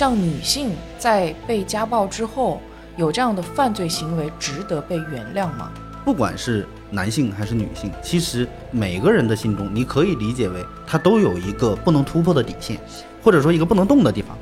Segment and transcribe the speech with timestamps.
[0.00, 2.58] 像女性在被家暴之后
[2.96, 5.70] 有这样的犯罪行为，值得被原谅吗？
[6.06, 12.80] 不管是男性还是女性，其实每个人的心中，你可以理解为他都有一个不能突破的底线，
[13.22, 14.34] 或者说一个不能动的地方。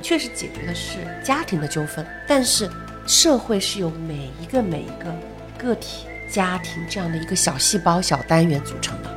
[0.00, 2.66] 确实解决的是家庭的纠纷，但是
[3.06, 5.14] 社会是由每一个每一个
[5.58, 9.14] 个体、家庭这样的一个小细胞、小单元组成的。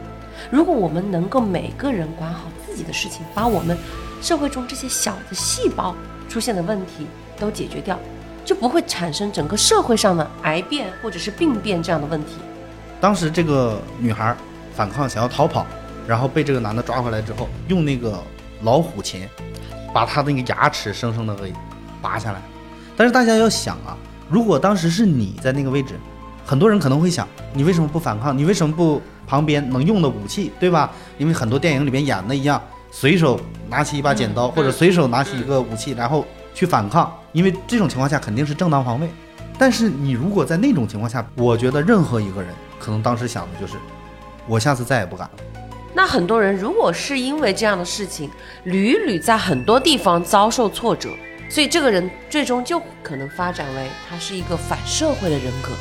[0.51, 3.77] 如果我们能够每个人管好自己的事情，把我们
[4.21, 5.95] 社会中这些小的细胞
[6.27, 7.07] 出现的问题
[7.39, 7.99] 都解决掉，
[8.43, 12.33] 就不会产生整个社会上的癌变或者是病变这样的问题。
[12.99, 14.35] 当时这个女孩
[14.73, 15.65] 反抗，想要逃跑，
[16.07, 18.17] 然后被这个男的抓回来之后，用那个
[18.63, 19.29] 老虎钳
[19.93, 21.53] 把他的那个牙齿生生的给
[22.01, 22.41] 拔下来。
[22.97, 23.95] 但是大家要想啊，
[24.29, 25.93] 如果当时是你在那个位置，
[26.45, 28.35] 很多人可能会想，你为什么不反抗？
[28.35, 30.91] 你为什么不旁边能用的武器，对吧？
[31.17, 32.61] 因为很多电影里面演的一样，
[32.97, 37.13] 随手拿起一把剪刀，或者随手拿起一个武器，然后去反抗。
[37.33, 39.09] 因为这种情况下肯定是正当防卫。
[39.59, 43.73] 但是你如果在那种情况下，我觉得任何一个人可能当时想的就是，
[44.47, 45.43] 我下次再也不敢了。
[45.93, 48.31] 那很多人如果是因为这样的事情，
[48.63, 51.09] 屡屡在很多地方遭受挫折，
[51.49, 55.71] 所以这个人最终就可能发展为他是一个反社会的人格。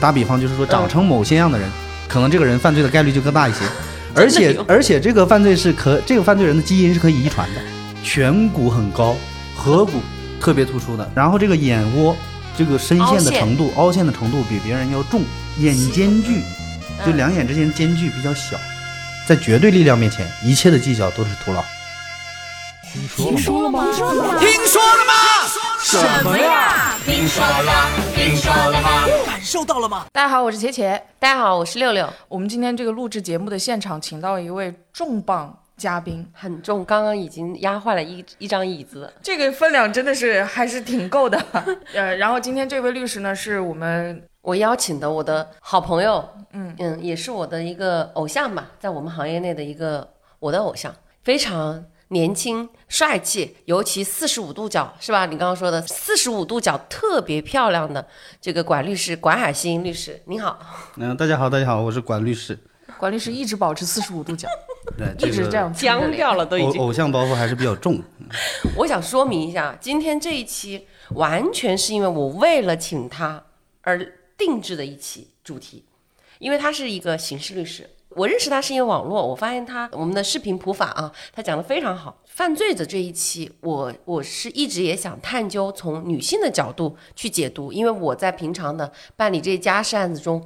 [0.00, 1.70] 打比方就是说，长成某些样的人，
[2.08, 3.66] 可能这个人犯罪的概率就更大一些。
[4.14, 7.60] 而且而且这个犯罪是可这个犯罪人的基因是可以遗传的，
[8.04, 9.16] 颧骨很高，
[9.56, 10.00] 颌骨
[10.40, 12.16] 特别突出的，然后这个眼窝
[12.56, 15.22] 这个深陷的程度、凹陷的程度比别人要重，
[15.58, 16.40] 眼间距
[17.04, 18.56] 就嗯两眼之间间距比较小，
[19.26, 21.62] 在绝对力量面前，一切的技巧都是徒劳。
[23.16, 24.38] 听说了吗听说了吗？
[24.40, 25.69] 听说了吗？
[25.82, 26.94] 什么呀？
[27.06, 29.06] 听说了，听说了吗？
[29.24, 30.04] 感受到了吗？
[30.12, 31.00] 大家好，我是茄茄。
[31.18, 39.10] 大家好，我是六六，我们今天这个录制节目的现场，请到一位重磅嘉宾，很重，刚刚已经压坏了一一张椅子。
[39.22, 41.42] 这个分量真的是还是挺够的。
[41.94, 50.06] 呃，然后今天这位律师呢，是我们我邀请的我的好朋友，嗯嗯，也是我的一个偶像吧，在我们行业内的一个
[50.40, 55.26] 我的偶像，非常年轻帅气，尤其四十五度角是吧？
[55.26, 58.04] 你刚刚说的四十五度角特别漂亮的
[58.40, 60.58] 这个管律师管海星律师，您好。
[60.96, 62.58] 嗯，大家好，大家好，我是管律师。
[62.98, 64.48] 管律师，一直保持四十五度角，
[64.98, 66.10] 对，一直这样僵。
[66.10, 66.80] 掉了都已经。
[66.80, 68.02] 偶偶像包袱还是比较重。
[68.76, 73.44] 我想说明一下，今天这一期完全是因为我为了请他
[73.82, 75.84] 而定制的一期主题，
[76.40, 77.88] 因为他是一个刑事律师。
[78.10, 82.16] 我认识他是因为网络，我发现他我们的视频普法啊，他讲的非常好。
[82.24, 90.44] 犯罪者这一期，我我是一直也想探究从女性的角度去解读，因为我在平常的办理这些家事案子中，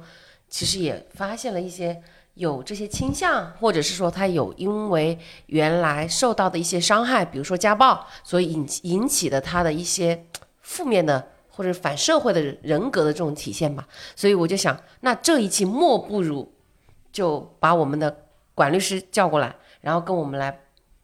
[0.49, 2.01] 其实也发现了一些
[2.35, 10.27] 有这些倾向，或者是说他有因为原来受到的一些伤害，比如说家暴，所以引引起的他的一些
[10.61, 13.87] 负面的或者反社会的人格的这种体现吧。
[14.15, 16.51] 所以我就想，那这一期莫不如
[17.15, 20.59] 就把我们的管律师叫过来，然后跟我们来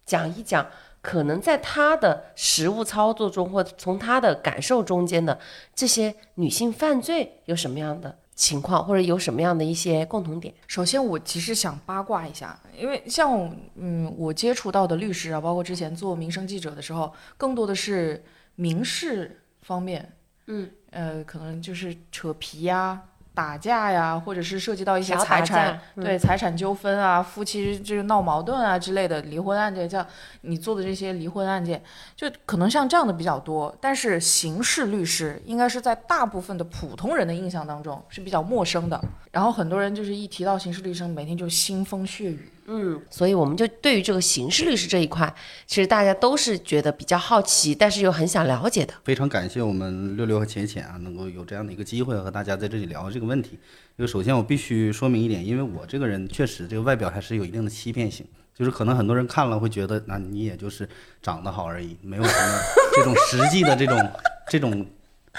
[0.05, 0.67] 讲一讲，
[1.01, 5.39] 可能在他的实务操作中，或者从他的感受中间的
[5.73, 10.53] 这些女性犯罪有什么样的情况，或者有什么样的一些共同点。
[10.67, 18.22] 首先，我其实想八卦一下，因为像嗯，我接触到的律师啊，包括之前做民生记者的时候，更多的是
[18.55, 20.11] 民事方面，
[20.47, 23.01] 嗯，呃，可能就是扯皮呀、
[23.34, 30.06] 打架呀，或者是涉及到一些财产，嗯对财产纠纷啊、夫妻这个闹矛盾啊之类的离婚案件，像
[30.42, 31.81] 你做的这些离婚案件，
[32.16, 33.74] 就可能像这样的比较多。
[33.80, 39.02] 但是刑事律师应该是在大部分的普通人的印象当中是比较陌生的。
[39.31, 42.52] 然后很多人就是一提到刑事律师，每天就腥风血雨。
[42.74, 45.34] 嗯，所以我们就对于这个刑事律师这一块，
[45.68, 48.94] 其实大家都是觉得比较好奇，但是又很想了解的。
[49.04, 53.59] 非常感谢我们六六和浅浅啊，能够有这样的一个机会和大家在这里聊这个问题。
[53.98, 60.88] 因为首先我必须说明一点，因为我这个人确实这个外表还是有一定的欺骗性，就是可能很多人看了会觉得，那你也就是
[61.22, 62.59] 长得好而已，没有什么
[62.96, 64.12] 这种实际的这种
[64.47, 64.88] 这种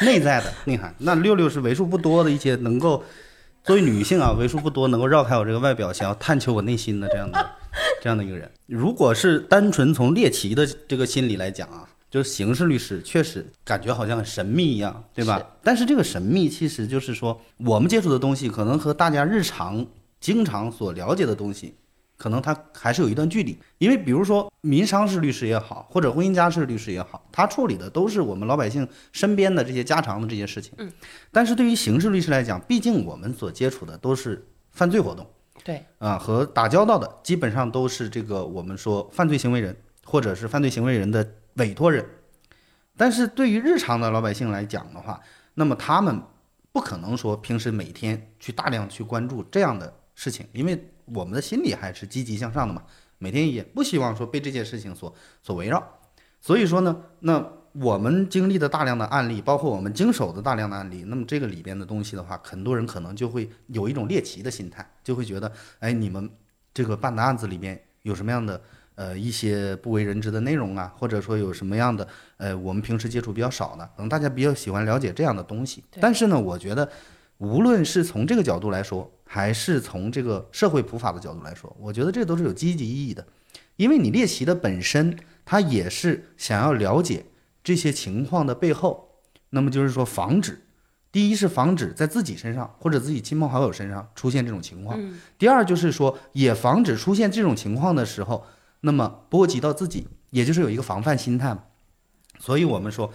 [0.02, 0.94] 内在的内涵。
[0.98, 3.02] 那六六是为数不多的一些能够
[3.64, 7.50] 作为女性啊，为数不多能够绕开我这个外表，想要探求我内心的这样的
[8.02, 8.50] 这样的一个人。
[8.66, 15.38] 如果是单纯从猎奇的这个心理来讲啊，就是刑事律师确实感觉好像很神秘一样，对吧？
[15.38, 19.86] 是但是这个神秘其实就是说，我们接触的东西可能和大家日常
[20.20, 21.76] 经常所了解的东西，
[22.22, 23.58] 可能他还是有一段距离。
[23.78, 30.72] 因为比如说民商事律师也好，或者婚姻家事律师也好，他处理的都是我们老百姓身边的这些家常的这些事情。
[30.78, 30.92] 嗯，
[31.32, 35.28] 但是对于刑事律师来讲，毕竟我们所接触的都是犯罪活动。
[35.64, 42.06] 对，啊，和打交道的基本上都是这个我们说犯罪行为人，或者是犯罪行为人的委托人，
[42.96, 45.20] 但是对于日常的老百姓来讲的话，
[45.54, 46.22] 那么他们
[46.70, 52.82] 不可能说平时每天去大量去关注这样的事情，因为我们的心理还是积极向上的嘛，
[53.18, 55.82] 每天也不希望说被这件事情所所围绕。
[56.40, 66.28] 所以说呢，那我们经历的大量的案例，包括我们经手的大量的案例，那么这个里边的东西的话，很多人可能就会有一种猎奇的心态，就会觉得，哎，你们
[66.74, 68.60] 这个办的案子里边有什么样的
[68.96, 72.06] 呃一些不为人知的内容啊，或者说有什么样的
[72.36, 75.82] 呃我们平时接触比较少的，可能大家比较喜欢了解这样的东西。
[76.00, 76.86] 但是呢，我觉得
[77.38, 83.26] 无论是从这个角度来说，还是从这个社会普法的角度来说，我觉得这都是有积极意义的，
[83.76, 87.24] 因为你猎奇的本身，它也是想要了解
[87.64, 89.08] 这些情况的背后，
[89.48, 90.60] 那么就是说防止。
[91.10, 95.00] 第一是防止在自己身上或者自己亲朋好友身上出现这种情况，
[95.38, 98.44] 第二就是说也防止出现这种情况的时候，
[98.82, 101.64] 那么波及到自己，也就是有一个防范心态嘛。
[102.38, 103.10] 所以我们说，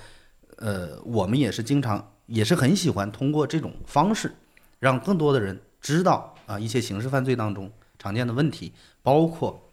[0.56, 4.32] 呃，我们也是经常也是很喜欢通过这种方式，
[4.80, 9.70] 让更多的人知道啊一些刑事犯罪当中常见的问题，包括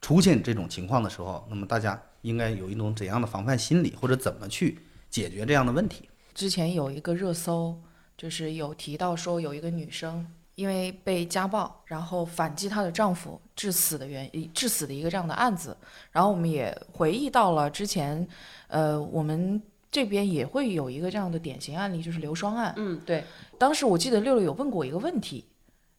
[0.00, 4.78] 出现这种情况的时候，那么大家应该有一种怎样的防范心理，或者怎么去
[5.10, 6.08] 解决这样的问题。
[6.34, 7.76] 之前有一个热搜，
[8.16, 15.76] 就是有提到说有一个女生因为被家暴，然后反击她的丈夫致死的原致死的一个这样的案子。
[16.12, 18.26] 然后我们也回忆到了之前，
[18.68, 19.60] 呃，我们
[19.90, 22.72] 这边也会有一个这样的典型案例，就是刘双案。
[22.76, 23.24] 嗯，对，
[23.58, 25.44] 当时我记得六六有问过我一个问题，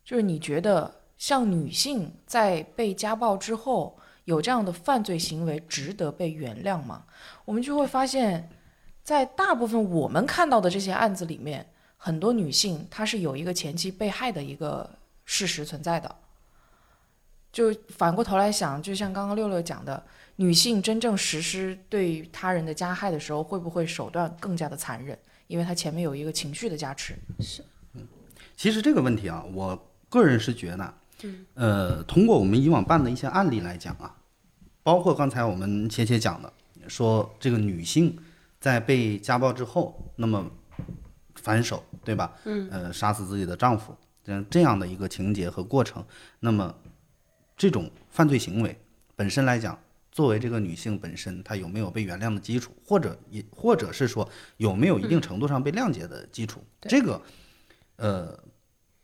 [0.04, 7.06] 就是你觉得像女性在被家暴之后有这样的犯罪行为值得被原谅吗？
[7.46, 8.50] 我们就会发现，
[9.04, 11.66] 在大部分我们看到的这些案子里面，
[11.98, 14.90] 很多女性她是有一个前期被害的一个
[15.26, 16.16] 事实存在的。
[17.52, 20.04] 就反过头来想，就像刚刚六六讲的，
[20.36, 25.18] 女性真正实施对他人的加害的时候，会不会手段更加的残忍？
[25.48, 27.16] 因为它前面有一个情绪的加持。
[27.40, 27.64] 是，
[27.94, 28.08] 嗯
[28.56, 30.94] 其实这个问题啊，我个人是觉得，
[31.24, 34.16] 嗯呃，通过我们以往办的一些案例来讲啊，
[34.82, 36.52] 包括刚才我们切切讲的，
[36.88, 38.18] 说这个女性
[38.60, 40.50] 在被家暴之后，那么
[41.36, 42.34] 反手，对吧？
[42.46, 46.04] 嗯，呃，杀死自己的丈夫，这样这样的一个情节和过程，
[46.40, 46.74] 那么
[47.58, 48.80] 这种犯罪行为
[49.16, 49.78] 本身来讲，
[50.16, 57.22] 作为这个女性本身，她有没有被原谅的基础，或者也或者是说有没有一定程度上被谅解的基础，这个，
[57.98, 58.40] 呃，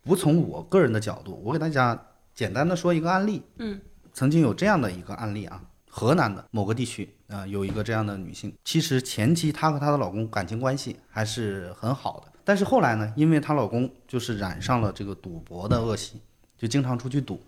[0.02, 2.02] 不从我个人的角度，我给大家
[2.34, 3.42] 简单的说一个案例。
[3.58, 3.78] 嗯，
[4.14, 16.22] 曾经有这样的一个案例啊，河南的某个地区啊、呃有一个这样的女性，其实前期她和她的老公感情关系还是很好的，但是后来呢，因为她老公就是染上了这个赌博的恶习，
[16.56, 17.38] 就经常出去赌。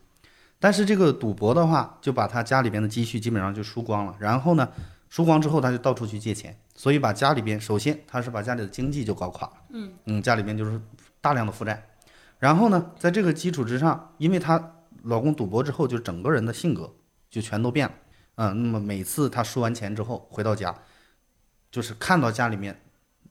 [0.64, 4.16] 但是这个赌博的话，就把他家里边的积蓄基本上就输光了。
[4.19, 4.66] 然后呢，
[5.11, 9.52] 输光之后，他就到处去借钱，所以把家里边首先他是把家里的经济就搞垮了。
[9.75, 9.93] 嗯。
[10.06, 10.81] 嗯，家里边就是
[11.20, 11.87] 大量的负债。
[12.38, 14.72] 然后呢，在这个基础之上，因为她
[15.02, 16.90] 老公赌博之后，就整个人的性格
[17.28, 17.94] 就全都变了。
[18.37, 20.75] 嗯，那么每次她输完钱之后回到家，
[21.70, 22.81] 就是看到家里面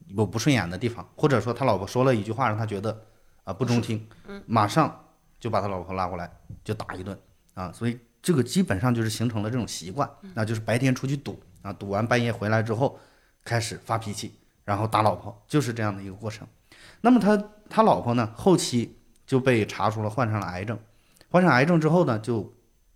[0.10, 3.06] 有不顺眼的地方，或者说他老婆说了一句话让他觉得
[3.44, 4.08] 啊、不中听，
[4.46, 5.03] 马上
[5.44, 6.32] 就把他老婆拉过来
[6.64, 7.20] 就打一顿
[7.54, 12.98] 啊，所以这个基本上就是形成了这种习惯，那就是白天出去赌啊，赌完半夜回来之后
[13.44, 16.48] 开始发脾气，然后打老婆，就是这样的一个过程。
[17.02, 17.38] 那么他
[17.70, 18.98] 他老婆呢，后期
[19.28, 20.80] 就被查出了患上了癌症，
[21.30, 22.54] 患上癌症之后呢，就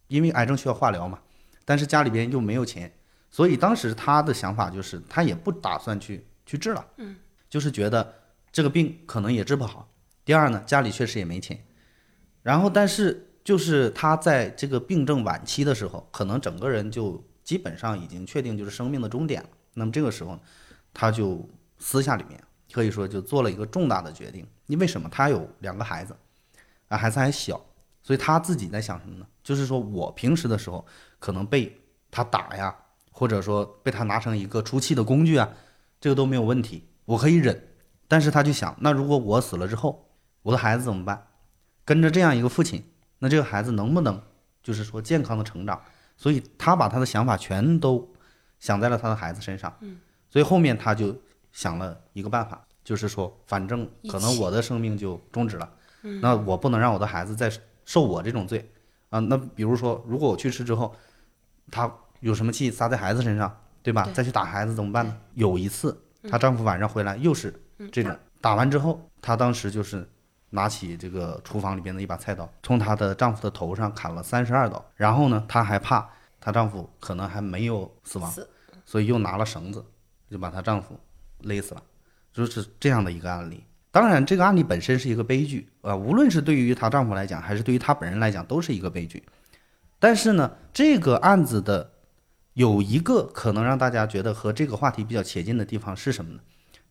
[0.07, 1.19] 因为癌症需要化疗嘛，
[1.65, 2.89] 但是家里边又没有钱，
[3.29, 7.17] 所以当时他的想法就是他也不打算去去治了，嗯，
[7.49, 8.13] 就是觉得
[8.53, 9.85] 这个病可能也治不好。
[10.23, 11.61] 第二呢，家里确实也没钱，
[12.47, 19.49] 然后但是就是他在这个病症晚期的时候，可能整个人就基本上已经确定就是生命的终点了。
[19.73, 20.39] 那么这个时候，
[20.93, 21.45] 他就
[21.77, 24.47] 私下里面可以说就做了一个重大的决定。
[24.67, 25.09] 因为什么？
[25.11, 26.15] 他有两个孩子，
[26.87, 27.61] 啊，孩子还小，
[28.01, 29.27] 所以他自己在想什么呢？
[29.43, 30.85] 就是说我平时的时候
[31.19, 31.77] 可能被
[32.09, 32.73] 他打呀，
[33.11, 35.49] 或者说被他拿成一个出气的工具啊，
[35.99, 37.67] 这个都没有问题，我可以忍。
[38.07, 40.07] 但是他就想，那如果我死了之后，
[40.43, 41.26] 我的孩子怎么办？
[41.87, 42.83] 跟着这样一个父亲，
[43.19, 44.21] 那这个孩子能不能
[44.61, 45.81] 就是说健康的成长？
[46.17, 48.13] 所以他把他的想法全都
[48.59, 49.73] 想在了他的孩子身上。
[49.79, 49.97] 嗯，
[50.29, 51.15] 所以后面他就
[51.53, 55.71] 想了一个办法，就是说，反正可能我的生命就终止了，
[56.21, 57.49] 那我不能让我的孩子再
[57.85, 58.69] 受我这种罪
[59.09, 59.19] 啊。
[59.19, 60.93] 那比如说，如果我去世之后，
[61.71, 61.89] 他
[62.19, 64.03] 有什么气撒在孩子身上，对吧？
[64.03, 65.17] 对再去打孩子怎么办呢？
[65.35, 65.97] 有一次，
[66.29, 67.53] 她丈夫晚上回来又是
[67.93, 70.09] 这种打完之后，她当时就是
[70.49, 74.83] 拿起这个厨房里边的一把菜刀，从她的丈夫的头上砍了三十二刀。
[74.95, 78.33] 然后呢，她还怕她丈夫可能还没有死亡，
[78.85, 79.83] 所以又拿了绳子，
[80.29, 80.97] 就把她丈夫
[81.41, 81.83] 勒死了，
[82.31, 83.63] 就是这样的一个案例。
[83.91, 89.23] 当然，这个案例本身是一个悲剧啊、无论是对于她丈夫来讲，还是对于她本人来讲，都是一个悲剧。
[89.99, 91.91] 但是呢，这个案子的
[92.53, 96.39] 有一个可能让大家觉得和这个话题比较接近的地方是什么呢？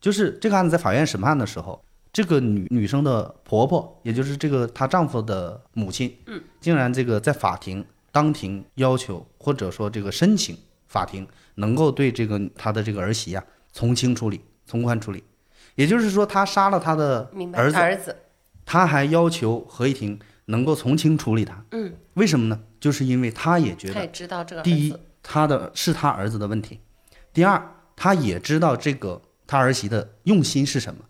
[0.00, 1.82] 就是这个案子在法院审判的时候，
[2.16, 10.56] 这个女女生的婆婆，也就是这个她丈夫的母亲，嗯，竟然这个在法庭当庭要求或者说这个申请
[10.86, 15.22] 法庭能够对这个她的这个儿媳呀、从轻处理、从宽处理，
[15.74, 17.30] 也就是说，她杀了她的？
[17.52, 18.16] 儿子，儿子，
[18.64, 22.62] 她还要求合议庭能够从轻处理她，嗯，为什么呢？
[22.80, 26.78] 就是因为她也觉得知道这个第一子，，他的是她儿子的问题；
[27.34, 31.04] 第二，她也知道这个她儿媳的用心是什么。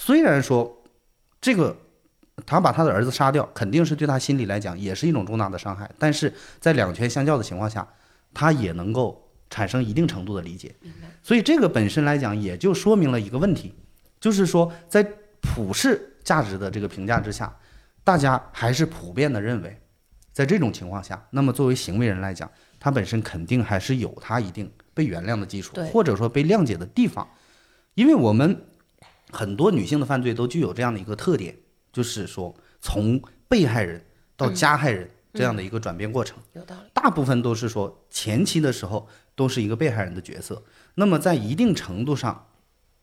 [0.00, 0.80] 虽然说
[1.40, 1.76] 这个
[2.46, 7.84] 他把他的儿子杀掉，肯定是对他心理来讲也是一种重大的伤害，但是在两权相较的情况下，
[8.32, 10.72] 他也能够产生一定程度的理解。
[11.20, 13.74] 所以这个本身来讲，也就说明了一个问题，
[14.20, 15.04] 就是说在
[15.40, 17.52] 普世价值的这个评价之下，
[18.04, 19.76] 大家还是普遍的认为。
[20.32, 27.28] 在这种情况下，那么作为行为人来讲，他本身肯定还是有他一定被原谅的基础，或者说被谅解的地方，
[27.94, 28.56] 因为我们
[29.30, 31.56] 很多女性的犯罪都具有这样的一个特点，
[31.92, 34.04] 就是说从被害人
[34.36, 36.38] 到加害人这样的一个转变过程。
[36.54, 40.62] 有道理，大部分都是说前期的时候都是一个被害人的角色，
[40.94, 42.46] 那么在一定程度上，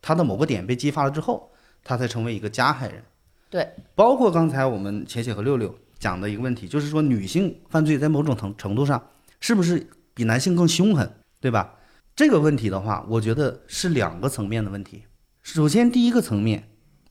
[0.01, 1.51] 他的某个点被激发了之后，
[1.83, 3.03] 他才成为一个加害人。
[3.49, 11.75] 对，包括刚才我们浅浅和六六讲的一个问题，就是说女性犯罪在某种程程度上是不是比男性更凶狠，对吧？
[12.15, 15.03] 这个问题的话，我觉得是两个层面的问题。
[15.45, 16.67] 首先，第一个层面，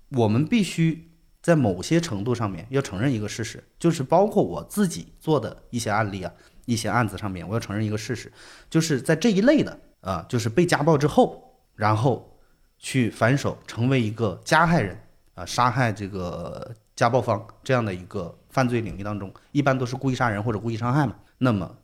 [0.08, 1.08] 我们必须
[1.40, 6.32] 在某些程度上面要承认一个事实，就是包括我自己做的一些案例啊、
[6.66, 8.32] 一些案子上面，我要承认一个事实，
[8.68, 12.36] 就是在这一类的啊、就是被家暴之后，然后
[12.76, 14.98] 去反手成为一个加害人
[15.34, 21.14] 啊、杀害这个家暴方这样的一个犯罪领域当中，一般都是故意杀人或者故意伤害嘛。
[21.38, 21.76] 那么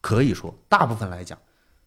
[0.00, 1.38] 可以说，大部分来讲，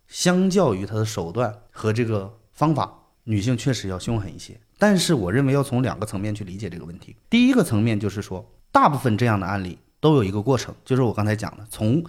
[0.08, 4.60] 相较于他的手段和这个方法，女性确实要凶狠一些。
[4.78, 7.16] 但是我认为要从两个层面去理解这个问题。
[7.30, 12.04] 第一个层面就是说，大部分这样的案例都有一个过程，就是我刚才讲的，从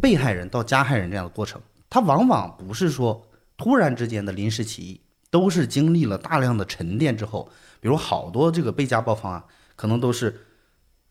[0.00, 3.24] 被害人到加害人这样的过程，它往往不是说
[3.56, 5.00] 突然之间的临时起意，
[5.30, 7.48] 都是经历了大量的沉淀之后，
[7.80, 9.44] 比如好多这个被家暴方啊，
[9.76, 10.34] 可能都是，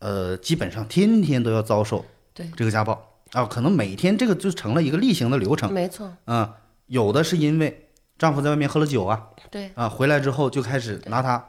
[0.00, 2.04] 呃，基本上天天都要遭受
[2.34, 5.72] 对这个家暴啊，可能每天这个就成了一个例行的流程。
[5.72, 6.52] 没错，嗯，
[6.88, 7.83] 有的是因为
[8.18, 11.44] 丈夫在外面喝了酒啊，对，啊，回来之后就开始拿他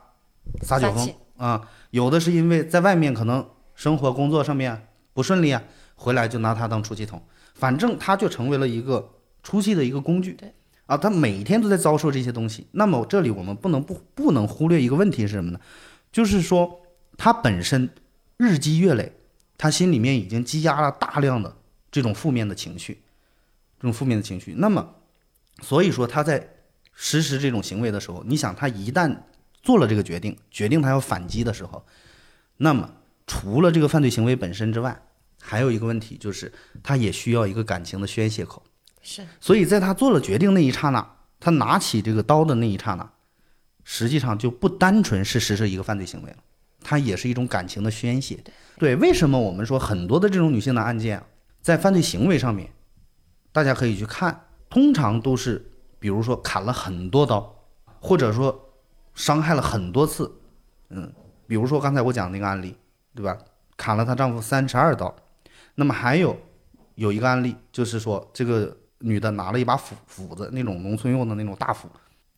[0.61, 5.61] 撒酒疯啊，有的是因为在外面可能生活工作上面不顺利啊，
[5.95, 7.21] 回来就拿他当出气筒，
[7.53, 10.33] 反正他就成为了一个出气的一个工具。
[10.33, 10.53] 对。
[10.87, 12.67] 啊，他每天都在遭受这些东西。
[12.73, 15.59] 那么这里我们不能不不能忽略一个问题是什么呢？
[16.11, 16.79] 就是说
[17.17, 17.89] 他本身
[18.37, 19.11] 日积月累，
[19.57, 21.55] 他心里面已经积压了大量的
[21.91, 23.01] 这种负面的情绪，
[23.79, 24.53] 这种负面的情绪。
[24.57, 24.87] 那么，
[25.63, 26.47] 所以说他在
[26.95, 29.15] 实施这种行为的时候，你想他一旦
[29.61, 31.85] 做了这个决定，决定他要反击的时候，
[32.57, 32.89] 那么
[33.27, 34.99] 除了这个犯罪行为本身之外，
[35.41, 38.63] 还有一个问题就是，他也需要一个感情的宣泄口。
[39.01, 43.07] 是所以在他做了决定那一刹那，他拿起这个刀的那一刹那，
[43.83, 46.37] 实际上就不单纯是实施一个犯罪行为了，
[46.81, 48.43] 它也是一种感情的宣泄。
[48.79, 51.27] 对，为什么我们说很多的这种女性的案件啊，
[51.61, 52.71] 在犯罪行为上面，
[53.51, 55.71] 大家可以去看，通常都是
[56.05, 57.51] 比如说砍了很多刀，
[57.99, 58.69] 或者说
[59.15, 60.31] 伤害了很多次，
[60.89, 61.11] 嗯，
[61.47, 62.77] 比如说刚才我讲那个案例，
[63.15, 63.35] 对吧？
[63.75, 65.15] 砍了她丈夫三十二刀，
[65.73, 66.37] 那么还有
[66.93, 71.89] 有一个案例，就是说这个女的拿了一把斧斧子，那种农村用的那种大斧，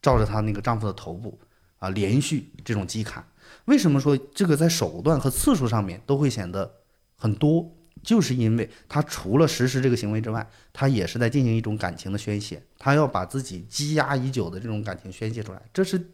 [0.01, 1.37] 照着她那个丈夫的头部
[1.79, 3.21] 啊，连续这种击砍。
[3.65, 6.71] 为什么说这个在手段和次数上面都会显得
[7.17, 7.69] 很多？
[8.03, 16.09] 就是因为他除了实施这个行为之外，他也是在进行一种感情的宣泄，他要把自己积压已久的这种感情宣泄出来，这是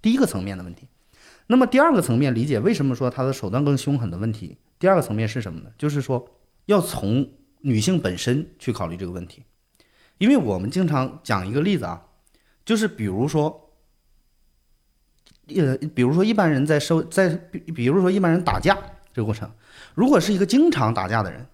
[0.00, 0.86] 第一个层面的问题。
[1.46, 5.70] 那么第二个层面理解为什么说他的手段更凶狠的问题，第二个层面是什么呢？
[5.78, 6.28] 就是说
[6.66, 7.30] 要从
[7.60, 9.42] 女性本身去考虑这个问题，
[10.18, 12.04] 因为我们经常讲一个例子啊，
[12.64, 13.72] 就是比如说，
[15.56, 17.28] 呃，比如说一般人在受在
[17.74, 18.76] 比如说一般人打架
[19.14, 19.50] 这个过程，
[19.94, 21.46] 如果是一个经常打架的人，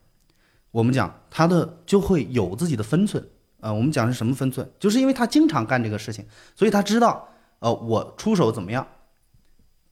[0.71, 3.25] 我们讲他的就会有自己的分寸、
[3.61, 4.69] 呃我们讲是什么分寸？
[4.79, 7.29] 就是因为他经常干这个事情，所以他知道，
[7.61, 8.87] 呃，我出手怎么样，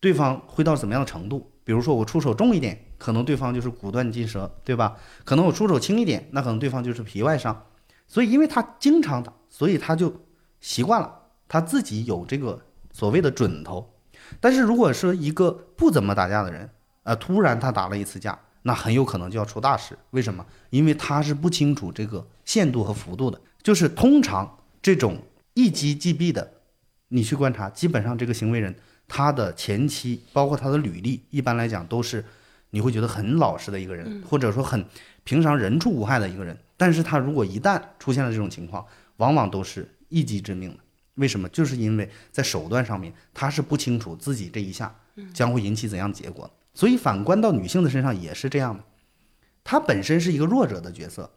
[0.00, 1.50] 对方会到怎么样的程度。
[1.64, 4.96] 比如说我出手重一点，可能对方就是骨断筋折，对吧？
[5.24, 7.64] 可能我出手轻一点，那可能对方就是皮外伤。
[8.08, 10.12] 所以因为他经常打，所以他就
[10.60, 12.60] 习惯了，他自己有这个
[12.92, 13.88] 所谓的准头。
[14.40, 16.68] 但是如果是一个不怎么打架的人，
[17.02, 19.96] 呃，突然他打了一次架，那很有可能就要出大事。
[20.10, 20.44] 为什么？
[20.70, 23.40] 因为他是不清楚这个限度和幅度的。
[23.62, 25.18] 就是通常这种
[25.54, 26.52] 一击即毙的，
[27.08, 28.74] 你去观察，基本上这个行为人
[29.06, 32.24] 他的前期，包括他的履历，一般来讲都是
[32.70, 34.84] 你会觉得很老实的一个人，或者说很
[35.24, 36.56] 平常人畜无害的一个人。
[36.76, 38.84] 但是他如果一旦出现了这种情况，
[39.18, 40.78] 往往都是一击致命的。
[41.16, 41.48] 为什么？
[41.50, 44.92] 就是因为在手段上面，他是不清楚自己这一下
[45.34, 46.52] 将会引起怎样结果的。
[46.74, 48.84] 所以反观到女性的身上也是这样的，
[49.62, 51.30] 她本身是一个弱者的角色，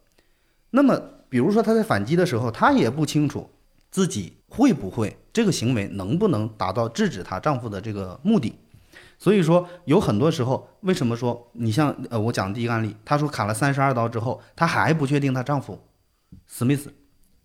[0.70, 3.50] 那么比如说她在反击的时候，她也不清楚
[3.90, 8.58] 自己会不会这个行为能不能达到制止她丈夫的这个目的。
[9.18, 15.78] 所以说有很多时候，为什么说你像呃我讲的第一个案例，她说砍了三十二刀之后，她还不确定她丈夫
[16.46, 16.92] 死没死，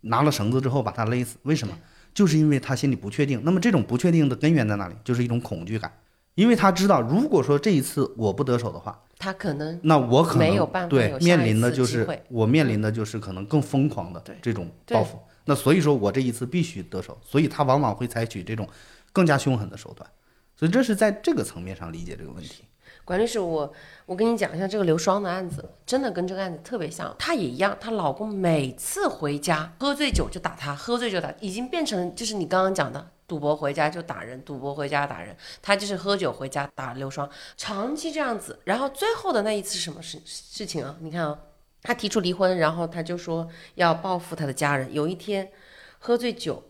[0.02, 1.76] 拿了绳子之后把她勒死，为什么？
[2.14, 3.40] 就是因为她心里不确定。
[3.44, 4.94] 那么这种不确定的根源在哪里？
[5.04, 5.92] 就是一种恐惧感。
[6.34, 15.18] 因为他知道，如果说这一次我不得手的话，他可能那我可能没有办法对面临的就是我面临的就是可能更疯狂的这种报复。
[15.44, 18.68] 那所以说我这一次必须得手，所以他往往会采取这种
[19.12, 20.08] 更加凶狠的手段。
[20.56, 22.64] 所以这是在这个层面上理解这个问题。
[23.04, 23.72] 管律师，我
[24.06, 27.12] 我跟你讲一下这个刘双的案子，真的跟这个案子特别像。
[27.18, 35.36] 她也一样，她老公每次回家喝醉酒就打她，喝醉就打，已经变成就是你刚刚讲的赌博回家就打人，赌博回家打人。
[35.60, 38.58] 他就是喝酒回家打刘双，长期这样子。
[38.64, 40.96] 然后最后的那一次什么事事情啊？
[41.00, 41.38] 你看啊，
[41.82, 44.92] 他提出离婚，然后他就说要报复他的家人。
[44.92, 45.50] 有一天
[45.98, 46.62] 喝醉酒，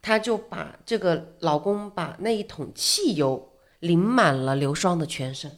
[0.00, 5.50] 她就把这个老公把那一桶汽油淋满了刘双的全身。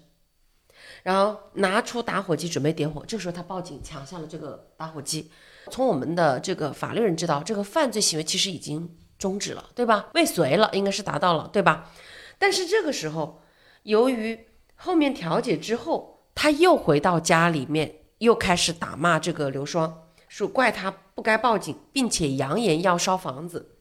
[1.02, 5.30] 然后拿出打火机准备点火，这个时候他报警抢下了这个打火机。
[5.70, 10.10] 从我们的这个法律人知道，这个犯罪行为其实已经终止了，对吧？
[10.14, 11.90] 未遂了，应该是达到了，对吧？
[12.38, 13.42] 但是这个时候，
[13.84, 23.76] 由于后面调解之后，他又回到家里面，又开始打骂这个刘双，说怪他不该报警，并且扬言要烧房子，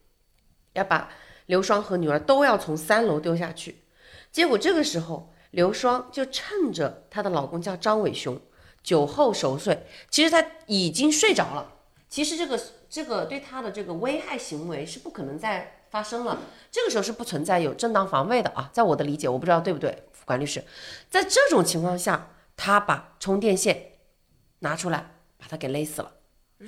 [0.73, 1.09] 要把
[1.47, 3.83] 刘双和女儿都要从三楼丢下去。
[4.31, 8.41] 结果这个时候，刘双就趁着她的老公叫张伟雄
[8.81, 11.73] 酒后熟睡，其实他已经睡着了。
[12.07, 12.59] 其实这个
[12.95, 16.39] 这个对他的这个危害行为是不可能再发生了，
[16.71, 20.63] 这个时候是不存在有正当防卫的啊，在我的理解，我不知道对不对，管律师，
[21.09, 23.77] 在这种情况下，他把充电线
[24.59, 26.09] 拿出来，把他给勒死了。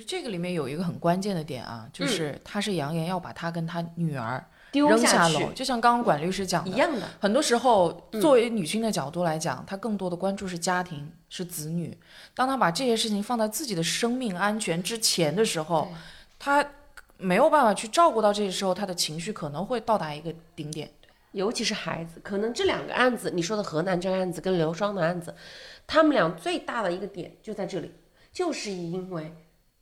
[0.06, 11.98] 这个里面有一个很关键的点啊，就是他是扬言要把他跟他女儿扔丢下楼，就像刚刚管律师讲的，一样的，很多时候，作为女性的角度来讲，她更多的关注是家庭、是子女。
[12.34, 15.88] 当她把这些事情放在自己的生命安全之前的时候，
[16.38, 16.64] 他
[17.16, 20.90] 没有办法去照顾到这些时候，他的情绪可能会到达一个顶点。
[21.32, 25.34] 尤其是孩子，可能这两个案子，你说的河南这个案子跟刘双的案子，
[25.86, 27.92] 他们俩最大的一个点就在这里，
[28.32, 29.34] 就是因为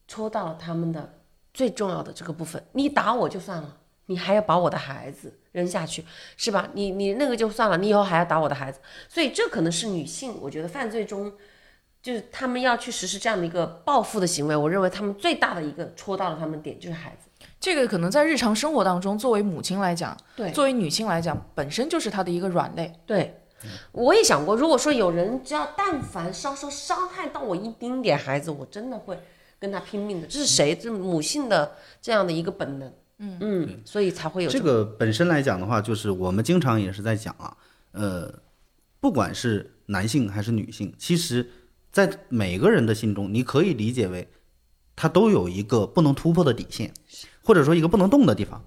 [0.09, 1.21] 戳到了他们的
[1.55, 2.62] 最重要的这个部分。
[2.73, 6.05] 你打我就算了，你还要把我的孩子扔下去，
[6.37, 6.69] 是吧？
[6.73, 11.33] 你你那个就算了，你以后还要打我的孩子，所以这可能是女性，我觉得犯罪中。
[12.07, 17.29] 就是他们要去实施这样的一个报复的行为，我认为他们最大的一个戳到了他们点就是孩子。
[17.59, 22.92] 这个可能在日常生活当中，作为母亲来讲，对作为女性来讲，本身就是她的一个软肋。
[23.05, 23.40] 对，
[23.90, 29.19] 我也想过，如果说有人只要但凡稍稍伤害到我一丁点孩子，我真的会
[29.59, 30.29] 跟他拼命的。
[30.29, 30.77] 这是谁？
[30.77, 32.88] 这母性的这样的一个本能。
[33.19, 37.57] 嗯嗯，所以才会有这个本身来讲的话，就是我们经常也是在讲啊，
[37.90, 38.33] 呃，
[39.01, 41.51] 不管是男性还是女性，其实，
[41.97, 44.29] 在每个人的心中，你可以理解为，
[44.95, 46.93] 他都有一个不能突破的底线，
[47.43, 48.63] 或者说一个不能动的地方。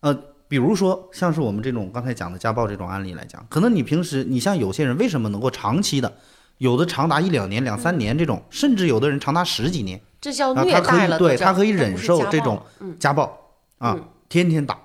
[0.00, 6.10] 呃，比如说像是我们这种刚才讲的家暴这种案例来讲，可能你平时你像有些人为什么能够长期的，
[6.56, 10.00] 有的长达一两年、两三年这种，甚至有的人长达十几年。
[10.18, 13.38] 这叫啊，虐他可以待了，对他可以忍受这种嗯家暴
[13.76, 13.94] 啊，
[14.30, 14.80] 天天打，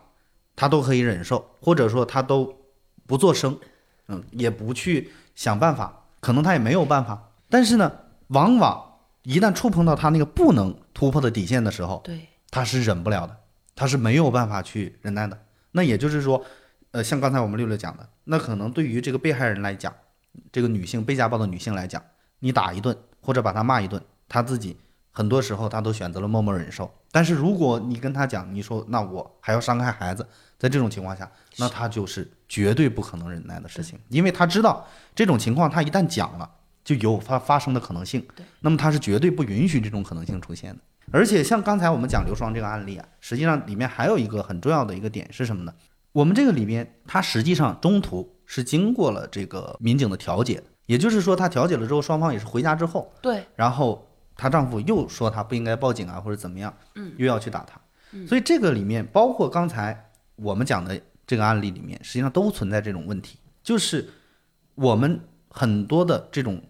[0.54, 2.54] 他都可以忍受，或者说他都
[3.08, 3.58] 不做声，
[4.10, 7.25] 嗯，也不去想办法，可能他也没有办法。
[7.50, 7.92] 但是呢，
[8.28, 13.36] 往往一旦触碰到他那个不能突破的底线的时候，对他是忍不了的，
[13.76, 15.38] 他是没有办法去忍耐的。
[15.72, 16.44] 那也就是说，
[16.92, 19.94] 呃，像刚才我们六六讲的，那可能对于这个被害人来讲，
[20.52, 22.02] 这个女性被家暴的女性来讲，
[22.40, 24.78] 你打一顿或者把她骂一顿，她自己
[25.12, 26.90] 很多时候她都选择了默默忍受。
[27.12, 30.26] 但是如果你跟她讲，你说那我还要伤害孩子，
[30.58, 36.50] 在这种情况下，那她就是绝对不可能忍耐的事情，因为她知道这种情况，她一旦讲了，
[36.86, 38.26] 就有发发生的可能性。
[38.62, 40.80] 那么它是绝对不允许这种可能性出现的。
[41.12, 45.74] 而且像刚才我们讲刘双这个案例啊，实际上里面还有一个很重要的一个点是什么呢？
[46.14, 57.80] 我们这个里面，它实际上中途是经过了这个民警的调解，也就是说，他调解了之后，双方也是回家之后，对，然后她丈夫又说她不应该报警啊，或者怎么样，嗯，又要去打她，
[58.26, 64.10] 所以这个里面包括刚才我们讲的这个案例里面，实际上都存在这种问题，就是
[64.76, 65.20] 我们
[65.50, 66.62] 很多的这种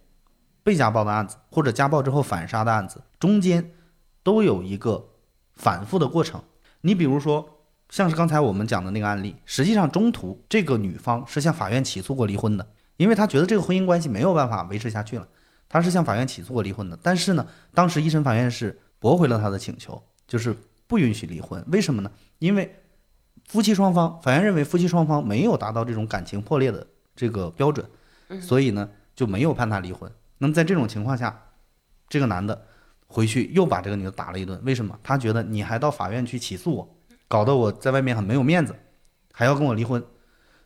[0.66, 3.70] 被家暴的案子，或者家暴之后反杀的案子，中间
[4.24, 5.10] 都有一个
[5.54, 6.42] 反复的过程。
[6.80, 15.28] 你比如说，像是刚才我们讲的那个案例，实际上中途这个女方是向法院起诉过离婚的，因为她觉得这个婚姻关系没有办法维持下去了。
[15.68, 20.52] 她是向法院起诉过离婚的，但是呢，当时一审法院是驳回了她的请求，就是
[20.88, 21.64] 不允许离婚。
[21.70, 22.10] 为什么呢？
[22.40, 22.74] 因为
[23.46, 27.86] 夫妻双方，法院认为夫妻双方没有达到这种感情破裂的这个标准，
[28.40, 30.10] 所以呢就没有判他离婚。
[30.38, 31.50] 那么在这种情况下，
[32.08, 32.66] 这个男的
[33.06, 34.60] 回去又把这个女的打了一顿。
[34.64, 34.98] 为什么？
[35.02, 36.96] 他觉得你还到法院去起诉我，
[37.28, 38.74] 搞得我在外面很没有面子，
[39.32, 40.04] 还要跟我离婚。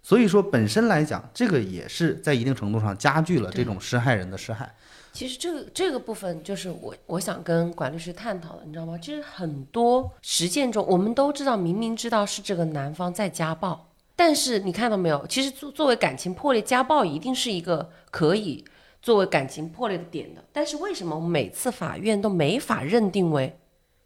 [0.02, 4.74] 所以说，本身来讲，这个也是在一定程度上加剧了这种施害人的施害。
[5.12, 8.96] 其实这个这个部分就是我我想跟管律师探讨的，你知道吗？
[8.96, 15.26] 其实很多实践中，我们都知道，明明知道是这个男方在家暴，但是你看到没有？
[15.26, 18.64] 其实作作为感情破裂，家暴一定是一个可以
[19.02, 20.44] 作为感情破裂的点的。
[20.52, 23.58] 但是为什么每次法院都没法认定为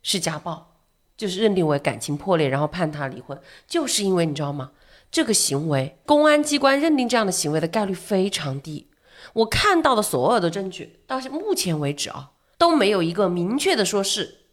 [0.03, 0.77] 是家暴，
[1.17, 3.39] 就是认定为感情破裂，然后判他离婚？
[3.67, 4.73] 就是因为你知道吗？
[5.11, 8.91] 这个行为，公安机关认定这样的行为的概率非常低。
[9.33, 14.47] 我看到的所有的证据，到目前为止啊，都没有一个明确的说是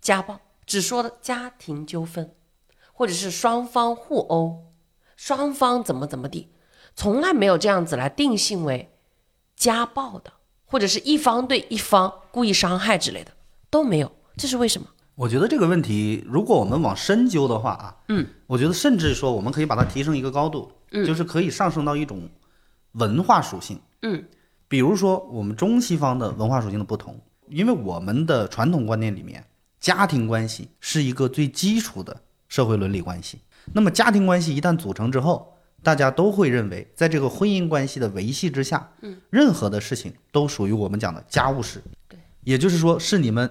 [0.00, 2.34] 家暴，只说的家庭纠纷，
[2.92, 4.72] 或者是双方互殴，
[5.16, 6.52] 双方怎么怎么地，
[6.94, 8.91] 从来没有这样子来定性为
[9.56, 10.32] 家暴的，
[10.64, 13.30] 或者是一方对一方故意伤害之类的
[13.70, 14.88] 都没有，这是为什么？
[15.14, 21.04] 我觉得这个问题，如果我们往深究的话啊，嗯，我觉得甚至说我们可以把它提升一个高度，嗯。
[21.04, 22.28] 就是可以上升到一种
[22.92, 24.24] 文化属性，嗯，
[24.68, 29.44] 比如说我们中西方的文化属性的不同，因为我们的传统观念里面，
[29.78, 32.16] 家庭关系是一个最基础的
[32.48, 33.38] 社会伦理关系。
[33.72, 43.50] 那么家庭关系一旦组成之后，大家都会认为，在这个婚姻关系的维系之下，嗯，任何的事情都属于我们讲的家务事，对，也就是说是你们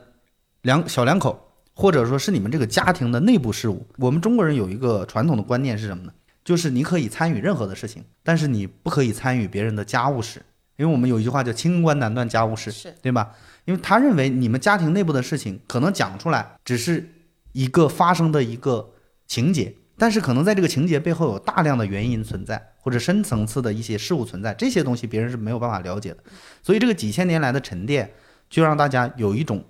[0.62, 1.48] 两小两口。
[1.74, 3.88] 或者说是你们这个家庭的内部事务。
[3.96, 6.12] 我们中国人有一个传统的观念是什么呢？
[6.44, 10.44] 就是你可以参与任何的事情，但是你不可以参与别人的家务事。
[10.76, 13.34] 因为我们有一句话叫“清官难断家务事”，是对吧？
[13.64, 17.10] 因为他认为你们家庭内部的事情可能讲出来只是
[17.54, 18.92] 一个发生的一个
[19.26, 26.18] 情节，但是可能在这个情节背后有大量的原因存在，或者深层次的一些事物存在，这些东西别人是没有办法了解的。
[26.64, 28.12] 所以这个几千年来的沉淀，
[28.50, 29.64] 就让大家有一种。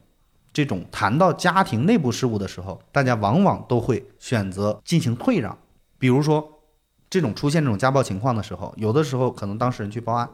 [0.54, 5.58] 这种谈到家庭内部事务的时候，大家往往都会选择进行退让。
[5.98, 6.46] 比如说，
[7.10, 10.30] 这种出现这种家暴情况的时候，有的时候可能当事人去报案，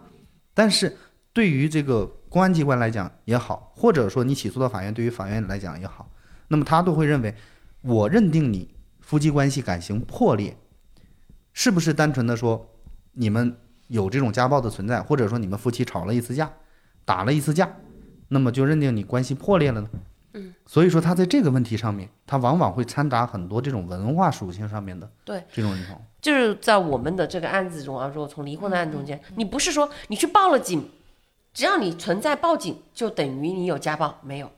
[0.55, 0.97] 但是
[1.33, 6.09] 对于这个公安机关来讲也好，或者说你起诉到法院，对于法院来讲也好，
[6.47, 7.35] 那么他都会认为，
[7.81, 8.67] 我认定你
[9.07, 10.57] 夫妻关系感情破裂，
[11.53, 12.69] 是不是单纯的说
[13.13, 16.51] 你们有这种家暴的存在，或者说你们夫妻吵了一次架，
[17.05, 17.73] 打了一次架？
[18.27, 19.89] 那么就认定你关系破裂了呢？
[20.33, 25.97] 嗯，所以说他在这个问题上面，他往往会掺杂很多这种文化属性上面的对这种认同。
[26.19, 30.83] 就是在我们的这个案子中啊，说从离婚的案中间，你不是说你去报了警，
[31.53, 34.51] 只要你存在报警，就等于你有家暴，没有。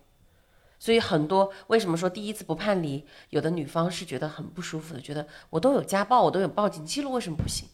[0.80, 7.68] 所以很多为什么说第一次不判离，有的女方是觉得很不舒服的，觉得我都有家暴，我都有报警记录，为什么不行？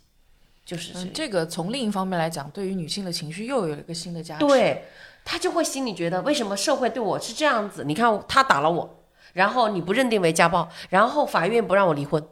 [0.66, 4.86] 就是这嗯个，这个从另一方面来讲，对于女性的情绪又有了一个新的加持。，对，
[5.24, 7.84] 她就会心里觉得，为什么社会对我是这样子？
[7.84, 12.28] 你看他打了我，然后你不认定为家暴，然后法院不让我离婚，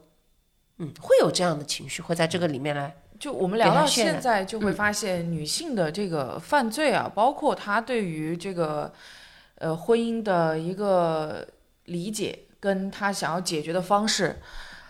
[0.80, 8.92] 嗯，会有这样的情绪，会在这个里面来，就我们聊到现在，就会嗯发现女性的这个犯罪啊，包括她对于这个
[9.64, 11.48] 呃婚姻的一个
[11.86, 14.36] 理解，跟他想要解决的方式，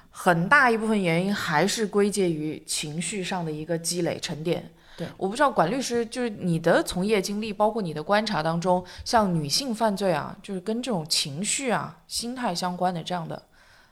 [0.09, 4.71] 很大一部分原因还是归结于情绪上的一个积累沉淀。
[4.97, 13.39] 对，我不知道管律师就是你的从业经历，包括你的观察当中，像女性犯罪啊，就是跟这种情绪啊、心态相关的这样的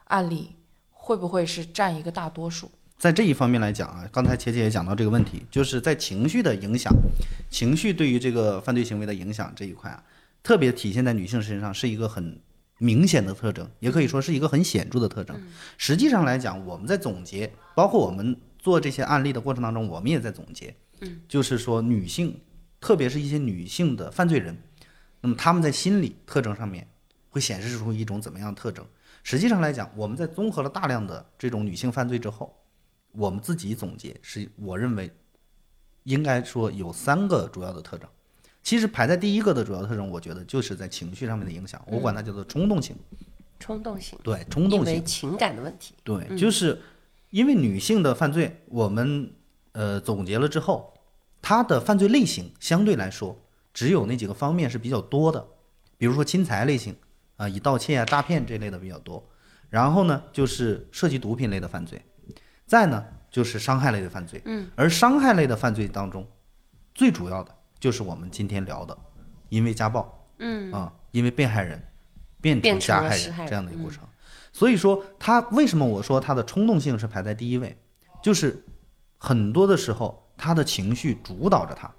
[0.05, 0.55] 案例，
[0.91, 2.71] 会不会是占一个大多数？
[2.97, 6.91] 在这一方面来讲啊，刚才切切也讲到这个问题，就是在情绪的影响，
[7.49, 10.03] 情绪对于这个犯罪行为的影响这一块啊，
[10.43, 12.41] 特别体现在女性身上是一个很
[12.80, 15.39] 明显的特征，也可以说是一个很显著的特征。
[15.77, 20.75] 实际上来讲，我们在总结，包括我们做这些案例的过程当中，我们也在总结，
[21.27, 22.39] 就是说女性，
[22.80, 24.58] 特别是一些女性的犯罪人，
[25.21, 26.88] 那么他们在心理特征上面
[27.30, 28.84] 会显示出一种怎么样的特征？
[29.23, 32.58] 实际上来讲，我们在综合了大量的这种女性犯罪之后，
[33.12, 35.12] 我们自己总结是，我认为
[36.06, 38.10] 应该说有三个主要的特征。
[38.63, 42.95] 其实排在第一个的主要特征，我觉得就是在情绪上面的影响，我管它叫做冲动性。
[43.60, 45.04] 冲动型，对，冲因动性为。
[45.04, 45.93] 情感的问题。
[46.04, 46.82] 对，就是
[47.30, 49.32] 因为女性的犯罪，我们
[49.74, 50.93] 呃总结了之后，
[51.41, 53.39] 她的犯罪类型相对来说
[53.74, 55.45] 只有那几个方面是比较多的，
[55.97, 56.95] 比如说侵财类型
[57.38, 59.24] 啊、以盗窃啊、诈骗这类的比较多，
[59.69, 62.02] 然后呢就是涉及毒品类的犯罪，
[62.65, 64.41] 再呢就是伤害类的犯罪。
[64.45, 66.28] 嗯，而伤害类的犯罪当中，
[66.95, 68.95] 最主要的就是我们今天聊的，
[69.49, 71.83] 因为家暴，嗯啊，因为被害人
[72.39, 74.03] 变变成成加害人这样的一个过程。
[74.53, 77.75] 所以说，他为什么我说他的冲动性是排在第一位，
[78.21, 78.63] 就是
[79.17, 81.89] 很多的时候他的情绪主导着他，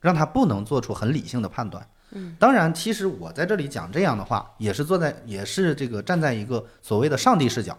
[0.00, 1.88] 让他不能做出很理性的判断。
[2.10, 7.78] 嗯，当然，其实我在这里讲这样的话，也是坐在也是这个站在一个所谓的上帝视角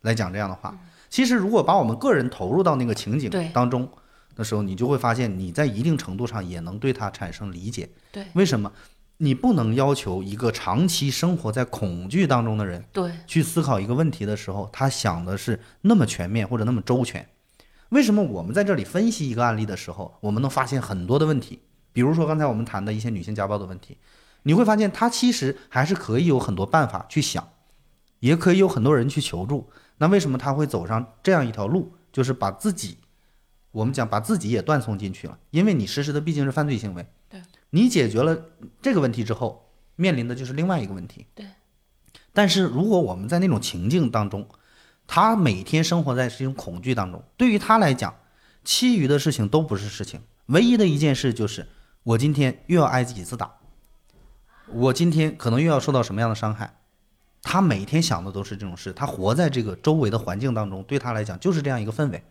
[0.00, 0.76] 来讲这样的话。
[1.08, 3.88] 其实，如果把我们个人投入到那个情景当中
[4.34, 7.88] 的时候，你就会发现你在一定程度上也能对他产生理解。
[8.10, 8.72] 对为什么？
[9.18, 17.24] 你不能要求一个长期生活在恐惧当中的人对，去思考一个问题的时候，他想的是那么全面或者那么周全。
[17.90, 21.60] 为什么我们在这里分析一个案例的时候，我们能发现很多的问题？
[21.92, 23.96] 比如说刚才我们谈的一些女性家暴的问题，
[24.42, 27.46] 你会发现他其实还是可以有很多办法去想，
[28.18, 29.70] 也可以有很多人去求助。
[29.98, 32.96] 那为什么他会走上这样一条路，就是把自己，
[33.72, 35.36] 我们讲把自己也断送进去了？
[35.50, 38.38] 因为你实施的毕竟是犯罪行为，对，你解决了
[38.80, 41.46] 这个问题之后，面临的就是另外一个问题，对。
[42.32, 44.48] 但是如果我们在那种情境当中，
[45.06, 48.14] 他每天生活在这种恐惧当中，对于他来讲，
[48.64, 51.66] 其余的事情都不是事情，唯一的一件事就是
[52.04, 53.52] 我今天又要挨几次打，
[54.68, 56.78] 我今天可能又要受到什么样的伤害。
[57.42, 62.22] 他每天想的都是这种事，他活在这个周围的环境当中，对他来讲就是这样一个氛围，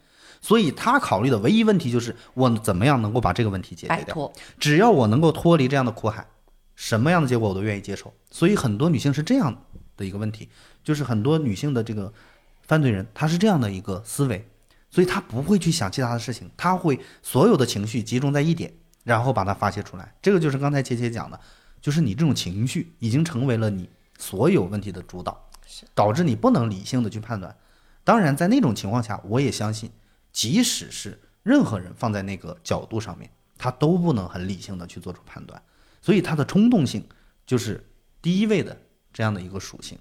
[0.41, 4.31] 所以他考虑的唯一问题就是我怎么样能够把这个问题解决掉。
[4.59, 6.25] 只要我能够脱离这样的苦海，
[6.75, 8.11] 什么样的结果我都愿意接受。
[8.31, 10.49] 所以很多女性是这样的一个问题，
[10.83, 12.11] 就是很多女性的这个
[12.63, 14.47] 犯罪人，她是这样的一个思维，
[14.89, 18.73] 所以她不会去想其他的事情，她会所有的情绪集中在一点，
[19.03, 20.13] 然后把它发泄出来。
[20.21, 21.39] 这个就是刚才切切讲的，
[21.79, 25.39] 就是你这种情绪已经成为了你所有问题的主导，
[25.93, 27.55] 导致你不能理性的去判断。
[28.03, 29.91] 当然，在那种情况下，我也相信，
[30.31, 35.61] 即使是任何人放在那个角度上面，他都不能很理性的去做出判断，
[36.01, 37.07] 所以他的冲动性
[37.45, 37.83] 就是
[38.21, 38.75] 第一位的
[39.11, 39.97] 这样的一个属性。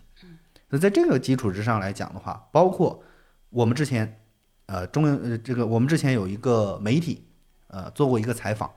[0.69, 3.03] 那在这个基础之上来讲的话，包括
[3.49, 4.21] 我们之前，
[4.66, 7.27] 呃，中央呃这个我们之前有一个媒体，
[7.66, 8.71] 呃，做过一个采访，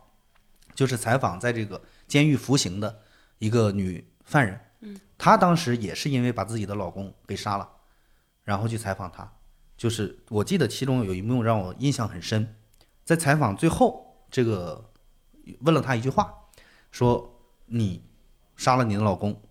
[0.74, 3.00] 就是采访在这个监狱服刑的
[3.38, 7.70] 一个女犯人，嗯，她当时也是因为把自己的老公给杀了，
[8.44, 9.32] 然后去采访她，
[9.84, 12.56] 就是我记得其中有一幕让我印象很深，
[13.04, 14.90] 在采访最后，这个
[15.60, 16.34] 问了他一句话，
[16.90, 18.02] 说你
[18.56, 19.42] 杀了你的老公，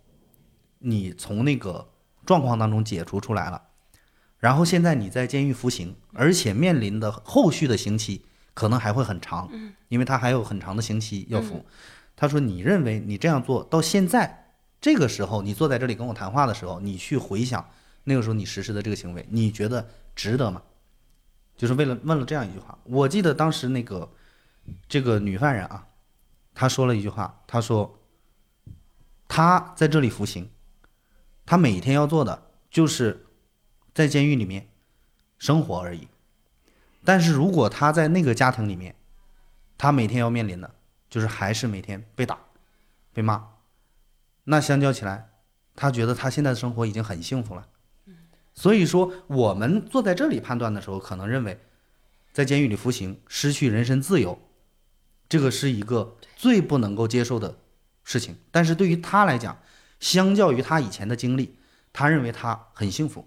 [0.79, 1.87] 你从那个
[2.25, 3.61] 状况当中解除出来了，
[4.39, 9.51] 然后现在你在监狱服刑，而且面临的后续的刑期可能还会很长，
[9.89, 11.63] 因为他还有很长的刑期要服。
[12.17, 17.69] 他说：“你认为你这样做到现在这个时候，你坐在这里跟我谈话的时候，你去回想
[18.05, 20.63] 那个时候你实施的这个行为，你觉得值得吗？”
[21.57, 22.79] 就是为了问了这样一句话。
[22.85, 24.13] 我记得当时那个
[24.89, 25.87] 这个女犯人啊，
[26.55, 28.01] 她说了一句话，她说
[29.29, 30.51] ：“她在这里服刑，
[31.47, 33.27] 她每天要做的就是
[33.95, 34.69] 在监狱里面
[35.39, 36.09] 生活而已。
[37.05, 38.97] 但是如果她在那个家庭里面，
[39.79, 40.75] 她每天要面临的
[41.09, 42.39] 就是还是每天被打、
[43.13, 43.51] 被骂。
[44.45, 45.31] 那相较起来，
[45.77, 47.69] 她觉得她现在的生活已经很幸福了。
[48.55, 51.59] 所以说，我们坐在这里判断的时候，可能认为
[52.33, 54.39] 在监狱里服刑失去人身自由，
[55.29, 57.57] 这个是一个最不能够接受的
[58.05, 58.37] 事情。
[58.51, 59.59] 但是对于他来讲，
[60.01, 61.57] 相较于他以前的经历，
[61.93, 63.27] 他认为他很幸福。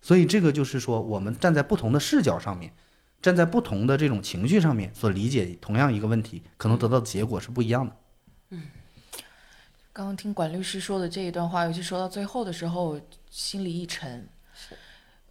[0.00, 2.72] 所以这个就是说，我们站在不同的视角上面，
[3.20, 7.96] 站在不同的这种情绪上面所理解同样一个问题，可能得到的结果是不一样的。
[8.50, 8.62] 嗯
[9.92, 14.26] 刚刚听管律师说的这一段话，尤其说到最后的时候，心里一沉。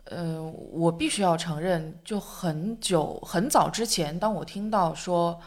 [0.09, 0.41] 呃，
[0.71, 5.39] 我必须要承认，就很久很早之前，当我听到说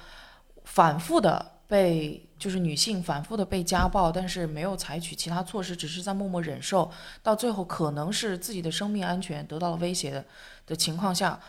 [0.65, 6.89] 反复的被就是女性反复的被家暴，但是没有采取其他措施，只是在默默忍受，
[7.25, 10.25] 到最后可能是自己的生命安全得到了威胁的
[10.67, 11.41] 的情况下，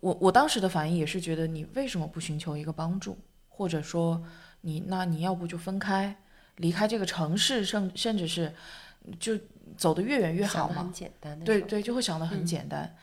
[0.00, 4.22] 我我当时的反应也是觉得，你为什么不寻求一个帮助，或者说
[4.62, 6.16] 你那你要不就分开，
[6.56, 8.54] 离开这个城市，甚甚至是
[9.18, 9.38] 就
[9.76, 10.92] 走得越远越好嘛很。
[10.92, 12.94] 简单的对对，就会想得很简单。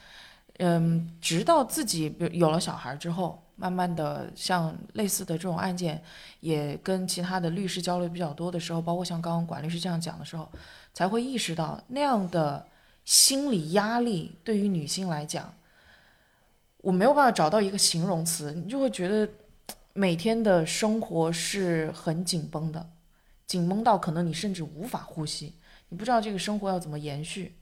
[0.59, 6.01] 嗯，直到自己有了小孩之后，慢慢的像类似的这种案件，
[6.39, 10.49] 也跟其他的律师交流比较多的时候，包括像刚刚管律师这样讲的时候，
[10.93, 12.65] 才会意识到那样的
[13.05, 15.53] 心理压力对于女性来讲，
[16.81, 19.29] 我没有办法找到一个形容词，你就会觉得
[19.93, 22.89] 每天的生活是很紧绷的，
[23.45, 25.53] 紧绷到可能你甚至无法呼吸，
[25.89, 27.55] 你不知道这个生活要怎么延续。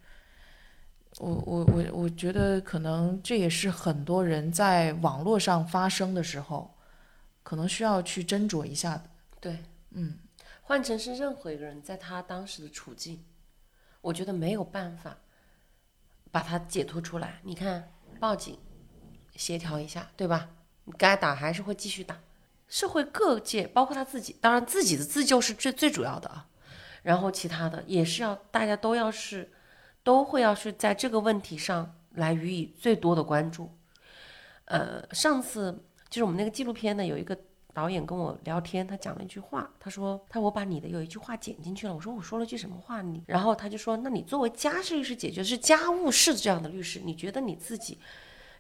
[1.20, 6.76] 我我我我觉得可能这也是很多人在网络上发声的时候，
[7.42, 9.04] 可能需要去斟酌一下的。
[9.40, 10.20] 对，嗯，
[10.64, 13.24] 换成是任何一个人，在他当时的处境，
[14.02, 15.18] 我觉得没有办法
[16.32, 17.40] 把他解脱出来。
[17.44, 18.60] 你看，报警，
[19.36, 20.50] 协调一下，对吧？
[20.84, 22.20] 你该打还是会继续打。
[22.68, 26.48] 社会各界，包括他自己，当然自己的自救是最最主要的啊。
[27.06, 29.52] 然后其他的也是要大家都要是，
[30.02, 33.70] 都会要是在这个问题上来予以最多的关注。
[34.66, 35.72] 呃，上次
[36.10, 37.38] 就是我们那个纪录片呢，有一个
[37.76, 48.00] 导演跟我聊天，他讲了一句话，他说他我把你的有一句话剪进去了，我说我说了句什么话你，然后他就说，那你作为家事律师解决是家务事这样的律师，你觉得你自己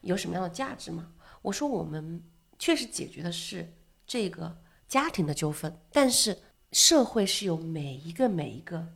[0.01, 1.07] 有什么样的价值吗？
[1.41, 2.21] 我说我们
[2.59, 3.73] 确实解决的是
[4.05, 4.55] 这个
[4.87, 6.37] 家庭的纠纷，但是
[6.75, 8.87] 社会是由每一个每一个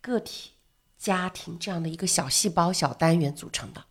[0.00, 0.52] 个体、
[0.96, 3.84] 家庭这样的一个小细胞、小单元组成的。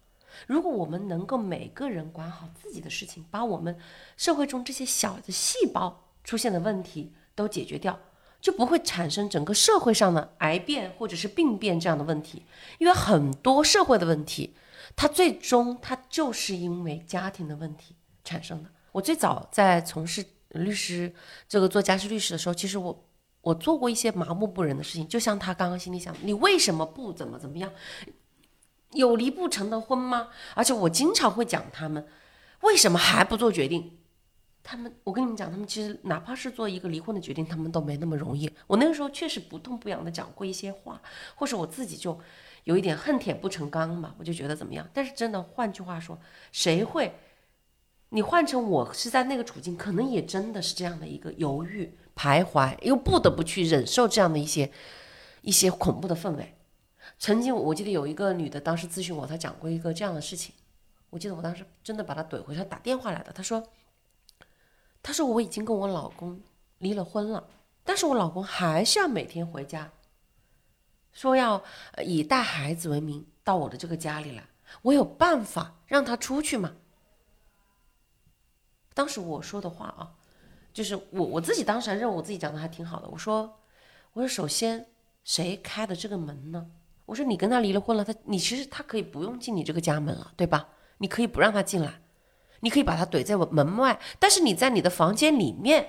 [0.48, 3.78] 如果我们能够每个人管好自己的事情，把我们
[4.16, 8.00] 社会中这些小的细胞出现的问题都解决掉，
[8.40, 12.46] 就不会产生整个社会上的癌变或者是病变这样的问题。
[12.78, 14.56] 因为很多社会的问题，
[14.96, 18.70] 它最终它就是因为家庭的问题产生的。
[18.94, 21.14] 我最早在从事律师
[21.50, 23.06] 这个做家事律师的时候，其实我
[23.42, 27.72] 我做过一些麻木不仁的事情，就像他刚刚心里想，你为什么不怎么怎么样？
[28.92, 30.30] 有离不成的婚吗？
[30.56, 32.08] 而且我经常会讲他们
[32.62, 33.98] 为什么还不做决定。
[34.62, 38.52] 他们，我跟你们讲，他们其实哪怕是做一个离婚的决定，他们都没那么容易。
[38.68, 41.02] 我那个时候确实不痛不痒的讲过一些话，
[41.36, 42.20] 或是我自己就
[42.66, 44.88] 有一点恨铁不成钢嘛，我就觉得怎么样。
[44.94, 46.20] 但是真的，换句话说，
[46.52, 47.16] 谁会？
[48.10, 54.70] 你换成我是在那个处境，可能也真的是这样的一个犹豫、徘徊，又不得不去忍受这样的一些
[55.42, 56.58] 一些恐怖的氛围。
[57.18, 60.54] 曾经我记得有一个女的，当时咨询我，她讲过一个这样的事情。
[61.12, 63.66] 我记得我当时真的把她怼回，她打电话来的，她说
[65.02, 66.42] ：“她说我已经跟我老公
[66.80, 67.48] 离了婚了，
[67.86, 69.92] 但是我老公还是要每天回家，
[71.14, 71.64] 说要
[72.04, 74.44] 以带孩子为名到我的这个家里来。
[74.82, 76.76] 我有办法让他出去吗？”
[78.94, 80.19] 当时我说的话啊，
[80.74, 83.08] 就是我我自己当时还认为我自己讲的还挺好的。
[83.10, 83.60] 我说，
[84.14, 84.86] 我说首先
[85.24, 86.68] 谁开的这个门呢？
[87.06, 90.68] 我说你跟他离了婚了，他你其实他可以不用进你这个家门了，对吧？
[91.00, 92.02] 你可以不让他进来，
[92.60, 95.86] 你可以把他怼在我门外，但是你在你的房间里面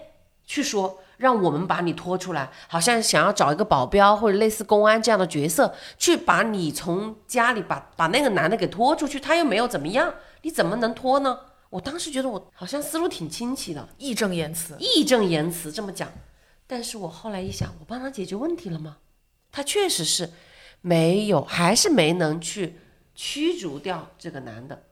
[0.47, 11.39] 去说，让我们把你拖出来，好像想要找一个保镖或者类似公安这样的角色，去把你从家里把把那个男的给拖出去，他又没有怎么样，你怎么能拖呢？
[11.71, 14.77] 我当时觉得我好像思路挺清晰的，义正言辞。
[14.81, 16.13] 义正言辞这么讲，
[16.67, 18.99] 但是我后来一想，我帮他解决问题了吗？
[19.53, 20.31] 他确实是
[20.81, 22.75] 没有，还是没能去
[23.15, 24.83] 驱逐掉这个男的，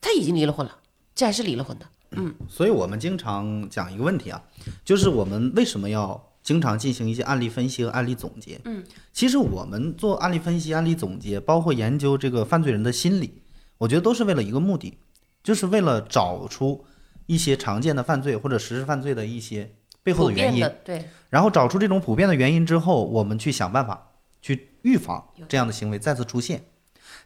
[0.00, 0.78] 他已经离了婚了，
[1.14, 1.86] 这还是离了婚的。
[2.12, 4.42] 嗯所以我们经常讲一个问题啊，
[4.84, 8.60] 就是我们为什么要经常进行一些案例分析和案例总结？
[8.64, 13.42] 嗯，其实我们做案例分析、案例总结，包括研究这个犯罪人的心理，
[13.78, 14.98] 我觉得都是为了一个目的，
[15.42, 16.84] 就是为了找出
[17.26, 26.64] 一些常见的犯罪或者实施犯罪的一些背后的原因，，对，然后找出这种普遍的原因之后，我们去想办法去预防这样的行为再次出现。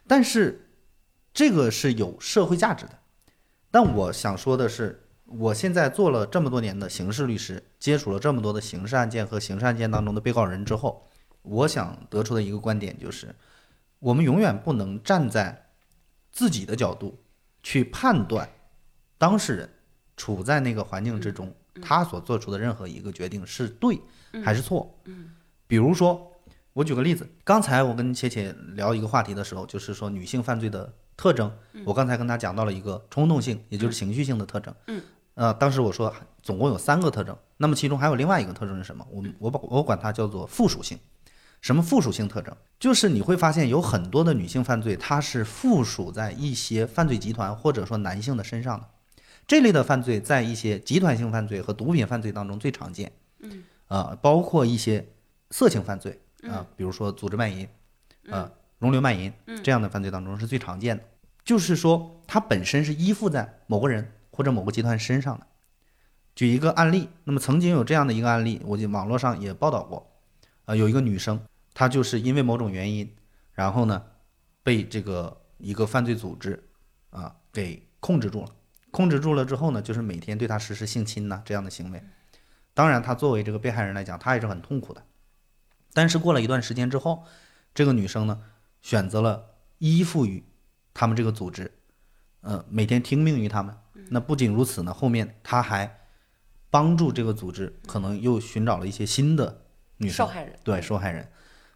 [0.07, 0.69] 但是
[1.33, 2.99] 这个是有社会价值的。
[3.71, 11.07] 但我想说的是，我现在做了这么多年的刑事律师，接触了这么多的刑事案件和刑事案件当中的被告人之后，
[11.41, 13.35] 我想得出的一个观点就是，
[13.99, 15.69] 我们永远不能站在
[16.31, 17.17] 自己的角度
[17.65, 18.47] 去判断
[19.17, 19.67] 当事人
[20.15, 21.51] 处在那个环境之中，
[21.81, 23.99] 他所做出的任何一个决定是对
[24.43, 24.95] 还是错。
[25.65, 26.31] 比如说，
[26.73, 31.51] 我举个例子，刚才我跟切切聊一个话题的时候，就是说女性犯罪的特征。
[31.83, 34.71] 我刚才跟他讲到了一个冲动性，也就是情绪性的特征。
[34.85, 35.01] 嗯，
[35.33, 36.13] 呃，当时我说
[36.43, 39.03] 总共有三个特征，那么其中还有另外一个特征是什么？
[39.09, 40.99] 我们我把我管它叫做附属性。
[41.65, 42.55] 什么附属性特征？
[42.79, 48.87] 就是你会发现有很多的女性犯罪，它是附属在一些犯罪集团或者说男性的身上的。
[49.47, 53.11] 这类的犯罪在一些集团性犯罪和毒品犯罪当中最常见。
[53.39, 55.07] 嗯，呃，包括一些
[55.49, 57.67] 色情犯罪啊、比如说组织卖淫，
[58.27, 61.03] 呃，容留卖淫这样的犯罪当中是最常见的。
[61.43, 65.47] 就是说，它本身是依附在某个人或者某个集团身上的。
[66.35, 70.07] 举一个案例，那么曾经有这样的一个案例，我就网络上也报道过，
[70.65, 71.39] 呃，有一个女生，
[71.75, 73.15] 她就是因为某种原因，
[73.51, 74.01] 然后呢，
[74.63, 76.67] 被这个一个犯罪组织
[77.09, 78.49] 啊给控制住了。
[78.91, 82.01] 控制住了之后呢，就是每天对他实施性侵呐、这样的行为。
[82.73, 85.03] 当然，他作为这个被害人来讲，他也是很痛苦的。
[85.93, 87.25] 但是过了一段时间之后，
[87.73, 88.41] 这个女生呢，
[88.81, 90.45] 选择了依附于
[90.93, 91.71] 他们这个组织，
[92.39, 93.77] 呃，每天听命于他们。
[94.09, 95.99] 那不仅如此呢，后面他还
[96.69, 99.65] 帮助这个组织，可能又寻找了一些新的
[99.97, 101.29] 女生受害人对受害人。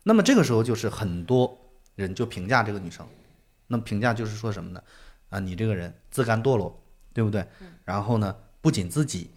[0.04, 1.58] 那么这个时候就是很多
[1.96, 3.06] 人就评价这个女生，
[3.68, 4.82] 那么评价就是说什么呢？
[5.30, 6.82] 啊，你这个人自甘堕落，
[7.14, 7.46] 对不对？
[7.86, 9.32] 然后呢，不仅自己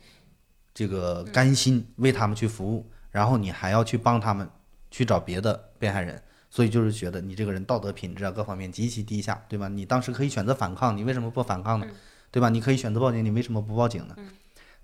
[0.73, 4.49] 这个甘心为他们去服务，然后你还要去帮他们
[4.91, 9.69] 去找别的被害人，所以就是觉得你这个人道德品质啊各方面极其低下，对吧？
[9.69, 11.87] 你当时可以选择反抗，你为什么不反抗呢？
[12.31, 12.49] 对吧？
[12.49, 14.17] 你可以选择报警，你为什么不报警呢？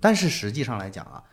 [0.00, 1.24] 但是实际上来讲啊，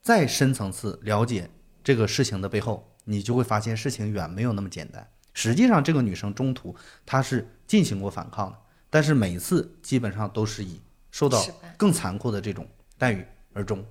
[0.00, 1.50] 再深层次了解
[1.88, 5.08] 这个事情的背后，你就会发现事情远没有那么简单。
[5.32, 6.76] 实际上，这个女生中途
[7.06, 8.58] 她是进行过反抗的，
[8.90, 11.42] 但是每次基本上都是以受到
[11.78, 12.68] 更残酷的这种
[12.98, 13.24] 待遇
[13.54, 13.82] 而终。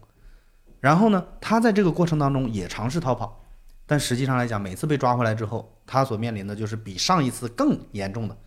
[0.79, 3.43] 然后呢，她在这个过程当中也尝试逃跑，
[3.87, 8.37] 但实际上来讲，每次被抓回来之后，她所面临的就是比上一次更严重的，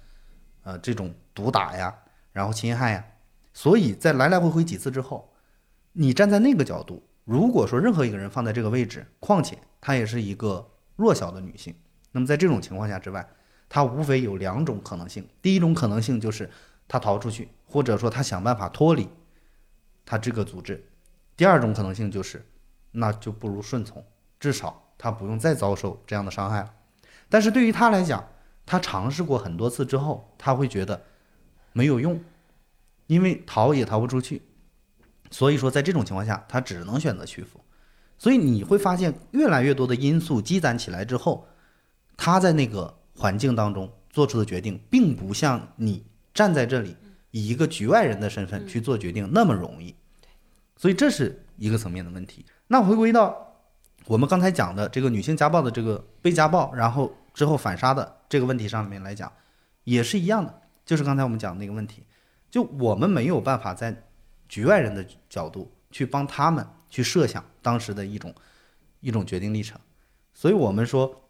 [0.63, 1.93] 呃，这种毒打呀，
[2.33, 3.05] 然后侵害呀。
[3.53, 5.33] 所以在来来回回几次之后，
[5.91, 11.73] 你站在那个角度，如果说任何一个人放在这个位置，况且她也是一个弱小的女性，
[12.11, 13.25] 那么在这种情况下之外，
[13.69, 15.25] 她无非有两种可能性。
[15.41, 16.51] 第一种可能性就是
[16.89, 19.09] 她逃出去，或者说她想办法脱离
[20.05, 20.75] 她这个组织；
[21.37, 22.45] 第二种可能性就是，
[22.91, 24.05] 那就不如顺从，
[24.41, 26.75] 至少她不用再遭受这样的伤害了。
[27.29, 28.27] 但是对于她来讲，
[28.67, 31.01] 她尝试过很多次之后，她会觉得
[31.73, 32.21] 没有用，
[33.07, 34.43] 因为逃也逃不出去。
[35.31, 37.61] 所以说，在这种情况下，他只能选择屈服。
[38.19, 41.47] 所以你会发现，越来越多的因素积攒起来之后，
[42.17, 46.05] 他在那个环境当中做出的决定，并不像你
[46.35, 46.97] 站在这里
[47.31, 49.95] 以一个局外人的身份去做决定那么容易。
[50.77, 52.45] 所以这是一个层面的问题。
[52.67, 53.55] 那回归到
[54.07, 59.33] 我们刚才讲的这个女性家暴的这个被家暴，然后之后反杀的这个问题上面来讲，
[59.85, 62.05] 也是一样的，就是刚才我们讲的那个问题，
[62.51, 64.05] 就我们没有办法在
[64.51, 68.35] 局外人的角度去帮他们去设想当时的一种
[68.99, 69.79] 一种决定历程，
[70.35, 71.23] 所以我们说，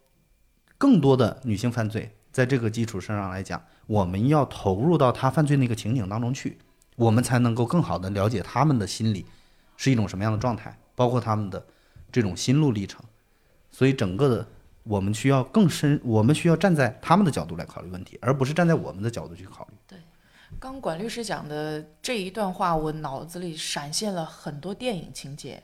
[0.79, 6.57] 更多的女性犯罪在这个基础上来讲，我们要投入到她犯罪那个情景当中去，
[6.95, 9.23] 我们才能够更好的了解他们的心理
[9.77, 11.63] 是一种什么样的状态，包括他们的
[12.11, 13.03] 这种心路历程。
[13.69, 14.47] 所以整个的
[14.81, 19.77] 我们需要更深，我们需要站在他们的角度来考虑问题，而不是站在我们的角度去考虑。
[20.59, 25.63] 刚管律师讲的这一段话，我脑子里闪现了很多电影情节。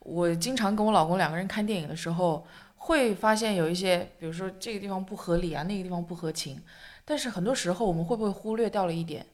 [0.00, 2.46] 我经常跟我老公两个人看电影的时候，
[2.76, 6.62] 会发现有一些，比如说这个地方不合理啊，那个地方不合情。
[7.04, 9.26] 但是很多时候，我们会不会忽略掉了一点，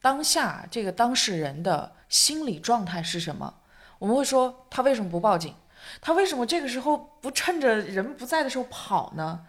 [0.00, 3.52] 当下这个当事人的心理状态是什么？
[3.98, 5.54] 我们会说他为什么不报警？
[6.00, 9.44] 他为什么这个时候不趁着人不在的时候跑呢？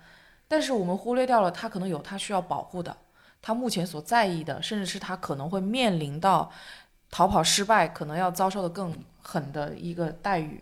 [0.48, 2.96] 但是我们忽略掉了，他可能有他需要保护的。
[3.48, 6.52] 他目前所在意的，甚至是他可能会面临到
[7.10, 10.62] 逃跑失败，可能要遭受的更狠的一个待遇。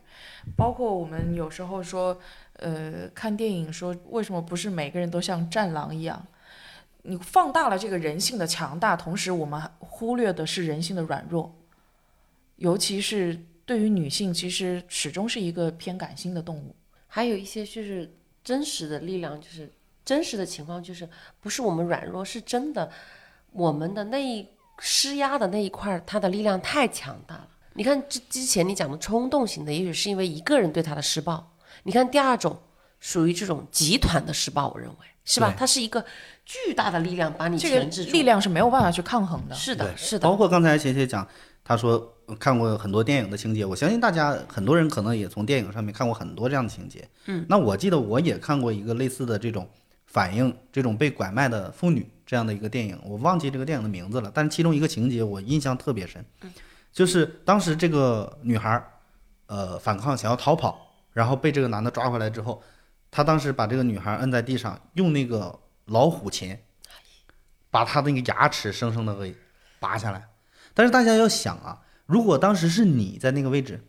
[0.56, 2.16] 包括我们有时候说，
[2.58, 6.28] 呃，看电影说为什么不是每个人都像战狼一样？
[7.02, 11.56] 你放大了这个人性的强大，同时我们忽略的是人性的软弱，
[12.58, 16.76] 尤其是对于女性，其实始终是一个偏感性的动物。
[17.08, 18.14] 还有一些就是
[18.44, 19.72] 真实的力量，就是
[20.06, 21.10] 真实的情况，就是
[21.42, 22.90] 不是我们软弱，是真的
[23.52, 24.48] 我们的那一
[24.80, 27.48] 施压的那一块儿，它的力量太强大了。
[27.74, 31.52] 你看之之前你讲的冲动型的，也许是因为一个人对他的施暴。
[31.84, 32.58] 你看第二种
[33.00, 34.96] 属于这种集团的施暴，我认为
[35.26, 35.60] 是吧对？
[35.60, 36.04] 它是一个
[36.46, 39.56] 巨大的力量把你这个钳制住，力量是没有办法去抗衡的。
[39.56, 41.28] 是的，是的，包括刚才贤贤讲，
[41.64, 47.08] 他说呃看过很多电影的情节，我相信大家很多人可能也从电影上面看过很多这样的情节。
[47.26, 49.68] 嗯，那我记得我也看过一个类似的这种
[50.16, 56.24] 反映这种被拐卖的妇女这样的一个电影，我忘记这个电影的名字了，但是其中一个情节我印象特别深，
[56.94, 58.90] 就是当时这个女孩儿
[59.48, 60.80] 呃反抗想要逃跑，
[61.12, 62.64] 然后被这个男的抓回来之后，
[63.12, 66.64] 他当时把这个女孩摁在地上，用那个老虎钳
[67.70, 69.36] 把她那个牙齿生生的给
[69.82, 70.30] 拔下来。
[70.74, 73.84] 但是大家要想啊，如果当时是你在那个位置，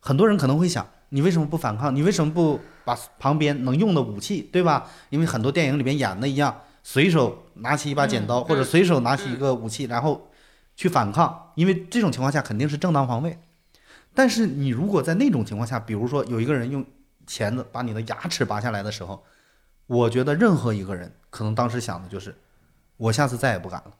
[0.00, 1.94] 很多人可能会想，你为什么不反抗？
[1.94, 4.88] 你为什么不把旁边能用的武器，对吧？
[5.10, 10.30] 因为很多电影里面演的一样，随手拿起一把剪刀，或者随手拿起一个武器，然后
[10.74, 11.52] 去反抗。
[11.54, 13.38] 因为这种情况下肯定是正当防卫。
[14.14, 16.82] 但是你如果在那种情况下，比如说有一个人用
[17.26, 19.22] 钳子把你的牙齿拔下来的时候，
[19.86, 22.34] 我觉得任何一个人可能当时想的就是，
[22.96, 23.92] 我下次再也不敢了。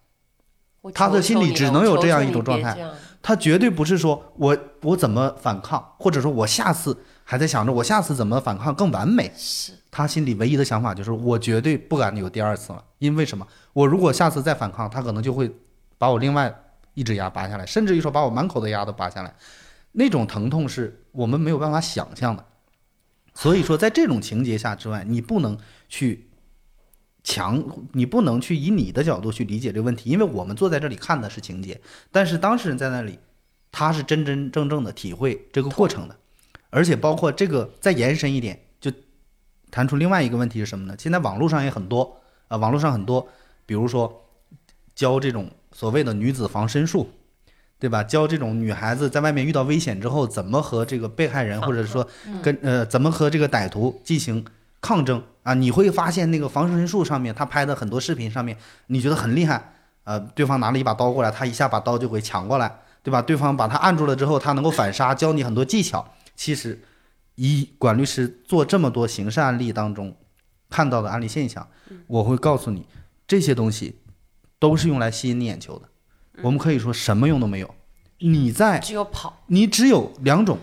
[0.83, 2.77] 我他的心里只能有这样一种状态
[3.23, 9.33] 他绝对不是说我我怎么反抗，或者说我下次还在想着我下次怎么反抗更完美。
[9.37, 13.47] 是他心里唯一的想法就是我绝对不敢有第二次了，因为什么？
[13.73, 15.55] 我如果下次再反抗，他可能就会
[15.99, 16.53] 把我另外
[16.95, 19.33] 一只牙拔下来，甚至于说把我满口的牙都拔下来，
[19.93, 22.45] 那种疼痛是我们没有办法想象的。
[23.35, 25.57] 所以说，在这种情节下之外，你不能
[25.89, 26.29] 去
[27.25, 27.63] 强，
[27.93, 33.19] 你不能去以你的角度去理解这个问题，因为我们坐在这里看的是情节，但是当事人在那里，
[33.71, 36.17] 他是真真正正的体会这个过程的，
[36.71, 38.91] 而且包括这个再延伸一点，就
[39.71, 40.97] 谈出另外一个问题是什么呢？
[40.99, 43.29] 现在网络上也很多啊、网络上很多，
[43.65, 44.29] 比如说
[44.95, 47.09] 教这种所谓的女子防身术，
[47.79, 48.03] 对吧？
[48.03, 52.07] 教这种女孩子在外面遇到危险之后，怎么和这个被害人，或者说
[52.43, 54.45] 跟呃怎么和这个歹徒进行
[54.83, 55.55] 抗争啊？
[55.55, 58.59] 你会发现那个防身术上面，他拍的很多视频上面，
[58.89, 59.73] 你觉得很厉害，
[60.05, 63.23] 呃，对方拿了一把刀过来，他一下把刀就给抢过来，对吧？
[63.23, 66.07] 对方把他按住了之后，他能够反杀，教你很多技巧。
[66.35, 66.83] 其实，
[67.37, 70.15] 以管律师做这么多刑事案例当中
[70.69, 71.67] 看到的案例现象，
[72.09, 72.87] 我会告诉你，
[73.27, 74.01] 这些东西
[74.59, 75.89] 都是用来吸引你眼球的。
[76.43, 77.75] 我们可以说什么用都没有。
[78.19, 80.59] 你在只有跑，你只有两种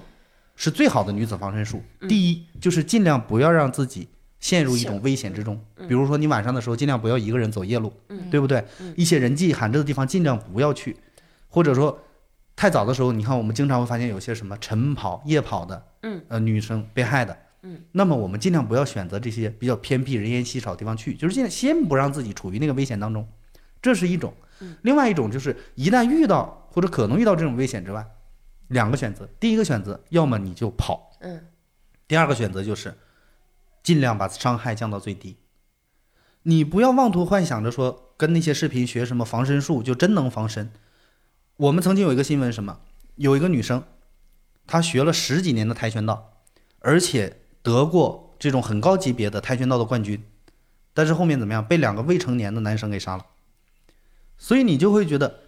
[0.60, 1.82] 是最好的女子防身术。
[2.02, 4.10] 第一，就是尽量不要让自己
[4.42, 5.58] 陷入一种危险之中，
[5.88, 7.94] 比如说你晚上的时候尽量不要一个人走夜路，
[8.30, 8.62] 对不对？
[8.98, 10.98] 一些人迹罕至的地方尽量不要去，
[11.48, 11.98] 或者说
[12.58, 17.38] 太早的时候，你看我们经常会发现有些什么晨跑、夜跑的，嗯，呃，女生被害的。
[17.62, 23.26] 嗯，那么我们尽量不要选择这些比较偏僻、人烟稀少的地方去，就是尽量先不让自己处于那个危险当中，
[23.82, 24.34] 这是一种。
[24.82, 28.06] 另外一种就是一旦遇到或者可能遇到这种危险之外，
[28.70, 31.48] 两个选择，第一个选择要么你就跑，嗯，
[32.08, 32.98] 第二个选择就是
[33.84, 35.38] 尽量把伤害降到最低。
[36.44, 40.72] 你不要妄图幻想着说跟那些视频学什么防身术就真能防身。
[41.58, 42.80] 我们曾经有一个新闻，什么
[43.16, 43.84] 有一个女生，
[44.66, 46.44] 她学了十几年的跆拳道，
[46.80, 50.24] 而且得过这种很高级别的跆拳道的冠军，
[50.94, 51.66] 但是后面怎么样？
[51.66, 53.26] 被两个未成年的男生给杀了。
[54.38, 55.42] 所以你就会觉得，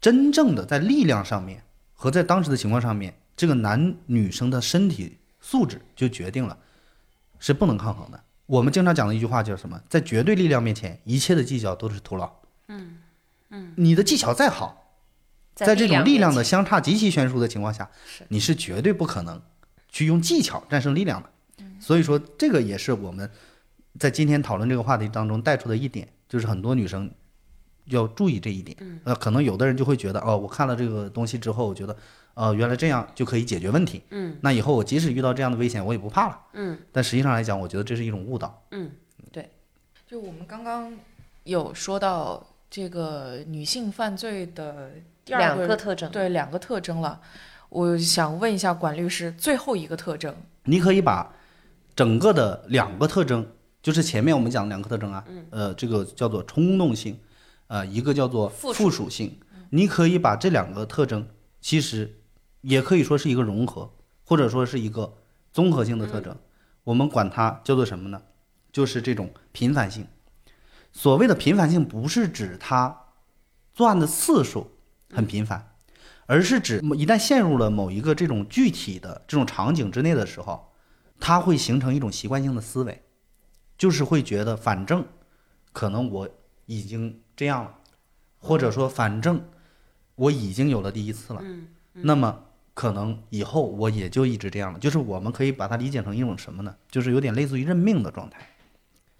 [0.00, 1.64] 真正的在力量上面
[1.94, 6.58] 和在当时的情况上面，这个男女生的身体素质就决定了
[7.38, 8.22] 是不能抗衡的。
[8.46, 9.80] 我们经常讲的一句话叫什么？
[9.88, 12.30] 在绝对力量面前，一切的技巧都是徒劳。
[12.68, 12.98] 嗯
[13.50, 14.92] 嗯，你的技巧再好，
[15.54, 17.88] 在这种力量的相差极其悬殊的情况下，
[18.28, 19.40] 你是绝对不可能
[19.88, 21.30] 去用技巧战胜力量的。
[21.80, 23.30] 所以说，这个也是我们
[23.98, 27.10] 在今天讨论这个话题当中带出的一点，就是很多女生
[27.86, 28.76] 要注意这一点。
[29.04, 31.96] 呃，可能有的人就会觉得，哦，我看了这个东西之后，我觉得，
[32.34, 34.02] 呃，原来这样就可以解决问题。
[34.10, 36.40] 嗯，那以后我即使遇到这样的危险，我也不怕了。
[36.54, 38.62] 嗯但实际上来讲，我觉得这是一种误导。
[38.70, 38.90] 嗯，
[39.32, 39.50] 对
[40.06, 40.92] 就我们刚刚
[41.44, 44.90] 有说到这个女性犯罪的
[45.24, 47.20] 第二两个个特征，对两个特征了，
[47.68, 51.32] 我想问一下管律师，最后一个特征，你可以把
[51.94, 53.46] 整个的两个特征，
[53.82, 57.18] 就是前面我们讲的两个特征啊，呃，这个叫做冲动性，
[57.66, 59.40] 呃，一个叫做附属性。
[59.70, 61.28] 你可以把这两个特征，
[61.60, 62.20] 其实
[62.60, 63.92] 也可以说是一个融合，
[64.24, 65.16] 或者说是一个
[65.52, 66.36] 综合性的特征。
[66.84, 68.22] 我们管它叫做什么呢？
[68.70, 70.06] 就是这种频繁性。
[70.92, 73.06] 所谓的频繁性，不是指它
[73.72, 74.70] 作案的次数
[75.12, 75.74] 很频繁，
[76.26, 80.72] 而是指一旦陷入了某一个这种具体的这种场景之内的时候，
[81.18, 83.02] 它会形成一种习惯性的思维，
[83.76, 85.04] 就是会觉得反正
[85.72, 86.28] 可能我
[86.66, 87.74] 已经这样了，
[88.40, 89.44] 或者说反正
[90.14, 91.42] 我已经有了第一次了，
[91.92, 94.78] 那么可能以后我也就一直这样了。
[94.78, 96.76] 就是我们可以把它理解成一种什么呢？
[96.90, 98.46] 就是有点类似于认命的状态。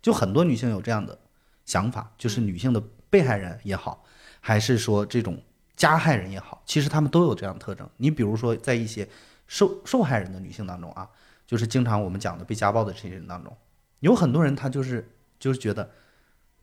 [0.03, 1.19] 就很多女性有这样的
[1.65, 4.05] 想法，就是女性的被害人也好，
[4.41, 5.41] 还是说这种
[5.77, 7.89] 加害人也好，其实她们都有这样的特征。
[7.97, 9.09] 你比如说，在一些
[9.47, 11.09] 受受害人的女性当中啊，
[11.47, 13.57] 就是经常我们讲的被家暴的这些人当中，
[14.01, 15.09] 有很多人她就是
[15.39, 15.91] 就是觉得，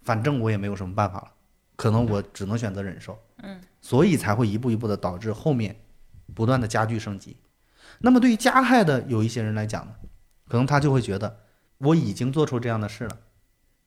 [0.04, 1.32] 反正我也没有什么办法了，
[1.82, 5.76] 可能我只能选择忍受，嗯，所以才会一步一步的导致后面
[6.36, 7.38] 不断的加剧升级。
[8.02, 9.96] 那么对于加害的有一些人来讲呢，
[10.48, 11.40] 可能他就会觉得
[11.80, 13.18] 我已经做出这样的事了，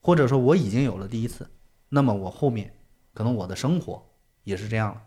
[0.01, 1.49] 或者说我已经有了第一次，
[1.91, 2.75] 那么我后面
[3.13, 4.05] 可能我的生活
[4.43, 5.01] 也是这样了。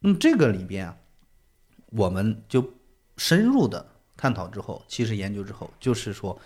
[0.00, 0.98] 那么这个里边啊，
[1.86, 2.74] 我们就
[3.16, 6.38] 深入的探讨之后，其实研究之后，就是说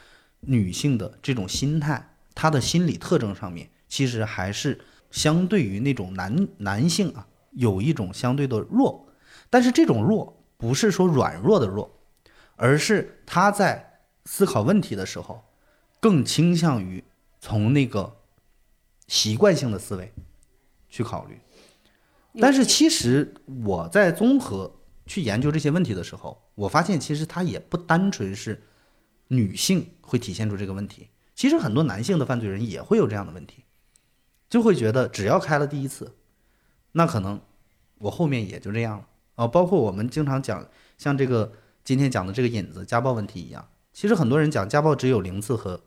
[0.42, 4.80] 女性的这种心态，她的心理特征上面，其实还是
[5.12, 9.06] 相对于那种男男性啊，有一种相对的弱，
[9.48, 12.00] 但是这种弱不是说软弱的弱，
[12.56, 15.44] 而是他在思考问题的时候，
[16.00, 17.04] 更倾向于
[17.40, 18.16] 从那个
[19.06, 20.12] 习惯性的思维
[20.88, 21.38] 去考虑。
[22.40, 23.34] 但是其实
[23.64, 28.62] 我在综合去研究这些问题的时候，我发现其实它也不单纯是
[29.28, 33.64] 女性会体现出这个问题，其实很多男性的犯罪人也会有这样的问题，
[34.52, 36.14] 就会觉得只要开了第一次，
[36.92, 37.40] 那可能
[37.96, 39.46] 我后面也就这样了啊。
[39.46, 41.50] 包括我们经常讲像这个
[41.82, 45.80] 今天讲的这个引子家暴问题一样，其实很多人讲家暴只有零次和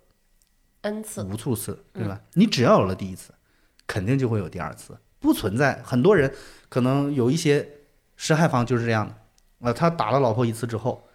[0.81, 2.19] n 次，无数次，对吧？
[2.33, 3.35] 你只要有了第一次，
[3.85, 5.79] 肯定就会有第二次，不存在。
[5.83, 6.33] 很多人
[6.67, 7.69] 可能有一些
[8.15, 11.07] 施害方就是这样的，啊，他打了老婆一次之后，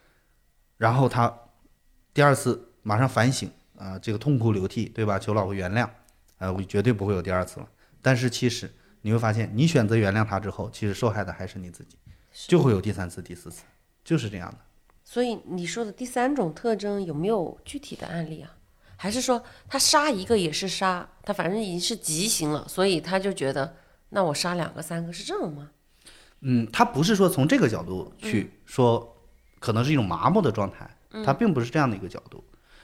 [0.76, 1.36] 然后他
[2.14, 5.18] 第二次马上反省啊、这个痛哭流涕，对吧？
[5.18, 5.88] 求老婆原谅，
[6.40, 7.68] 呃，我绝对不会有第二次了。
[8.02, 8.68] 但是其实
[9.02, 11.96] 你会发现，你选择原谅他之后，其实受害的还是你自己，
[12.48, 13.62] 就会有第三次、第四次，
[14.02, 14.58] 就是这样的。
[15.04, 18.50] 所以你说的第三种特征有没有具体的案例啊？
[18.96, 23.76] 还是说他杀一个也是杀，他反正已经是极刑了，所以他就觉得
[24.10, 25.70] 那我杀两个三个是这种吗？
[26.40, 29.16] 嗯，他不是说从这个角度去说，
[29.58, 30.88] 可能是一种麻木的状态，
[31.24, 32.42] 他并不是这样的一个角度。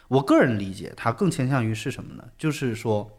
[0.08, 2.24] 我个人理解，他更倾向于是什么呢？
[2.36, 3.10] 就是说，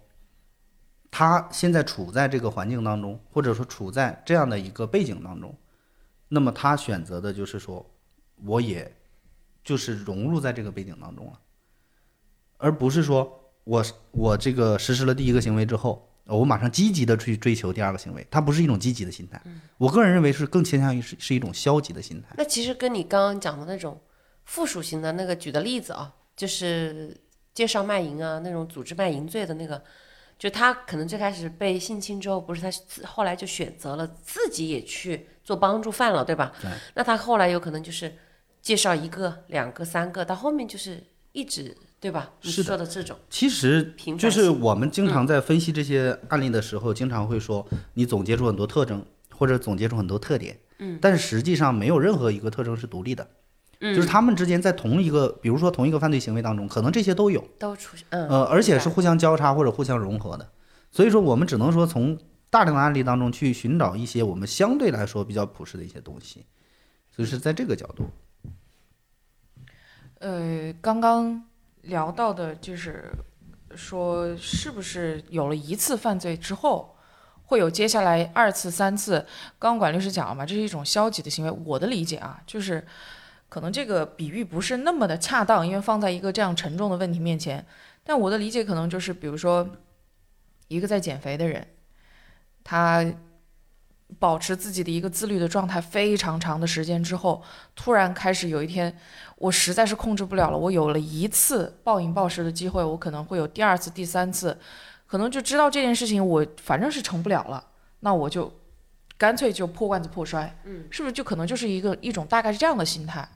[1.10, 5.56] 他现在处在这个环境当中，或者说处在这样的一个背景当中，
[6.28, 7.86] 那么他选择的就是说，
[8.46, 8.94] 我也
[9.64, 11.40] 就是融入在这个背景当中了，
[12.58, 19.42] 而不是说我我这个实施了第一个行为之后，我马上积极的去追求第二个行为，它不是一种积极的心态。
[19.78, 22.36] 我个人认为是更倾向于是是一种消极的心态。
[22.38, 24.00] 那其实跟你刚刚讲的那种
[24.44, 27.16] 附属型的那个举的例子啊，就是
[27.54, 29.82] 介绍卖淫啊那种组织卖淫罪的那个，
[30.40, 36.54] 就他可能最开始被性侵之后，不是他自后来就选择了自己也去做帮助犯了，对吧？
[36.62, 36.70] 对。
[36.94, 38.14] 那他后来有可能就是
[38.62, 42.34] 介绍一个、两个、三个，到后面就是一直对吧？
[42.42, 50.60] 你是说的这种，其实就是我们经常在分析这些案例的时候，经常会说你总结出很多特征，或者总结出很多特点。
[50.78, 51.00] 嗯。
[51.02, 53.28] 但是实际上没有任何一个特征是独立的。
[53.80, 53.96] 嗯。
[53.96, 57.42] 就是他们之间在同一个，比如说同一个犯罪行为当中，可能这些都有。
[57.60, 60.50] 都出现，嗯，呃，而且是互相交叉或者互相融合的。
[60.92, 62.18] 所以说，我们只能说从
[62.50, 66.46] 大量的案例当中去寻找一些我们相对来说比较朴实的一些东西。
[67.12, 68.10] 所以是在这个角度。
[70.20, 71.44] 呃，刚刚
[71.82, 73.12] 聊到的就是
[73.76, 76.96] 说，是不是有了一次犯罪之后，
[77.46, 79.26] 会有接下来二次、三次？
[79.60, 81.52] 刚刚管律师讲了嘛，这是一种消极的行为。
[81.66, 82.86] 我的理解啊，就是
[83.50, 87.66] 可能这个比喻不是那么的恰当，因为放在一个这样沉重的问题面前。
[88.04, 89.68] 但我的理解可能就是，比如说
[90.68, 91.68] 一个在减肥的人，
[92.64, 93.06] 他
[94.20, 97.44] 保持自己的一个自律的状态非常长的时间之后，
[97.76, 98.98] 突然开始有一天，
[99.38, 104.58] 我实在是控制不了了，我有了一次暴饮暴食的机会，我可能会有第二次、第三次，
[105.06, 107.62] 可能就知道这件事情我反正是成不了了，
[108.00, 108.50] 那我就
[109.18, 113.28] 干脆就破罐子破摔，嗯，是不是就可能就是一个一种大概是这样的心态？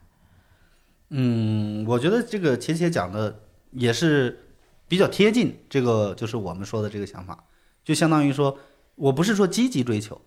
[1.14, 3.38] 嗯，我觉得这个切切讲的
[3.72, 4.48] 也是
[4.88, 7.44] 比较贴近这个，就是我们说的这个想法，
[7.84, 8.58] 就相当于说
[8.96, 10.22] 我不是说积极追求，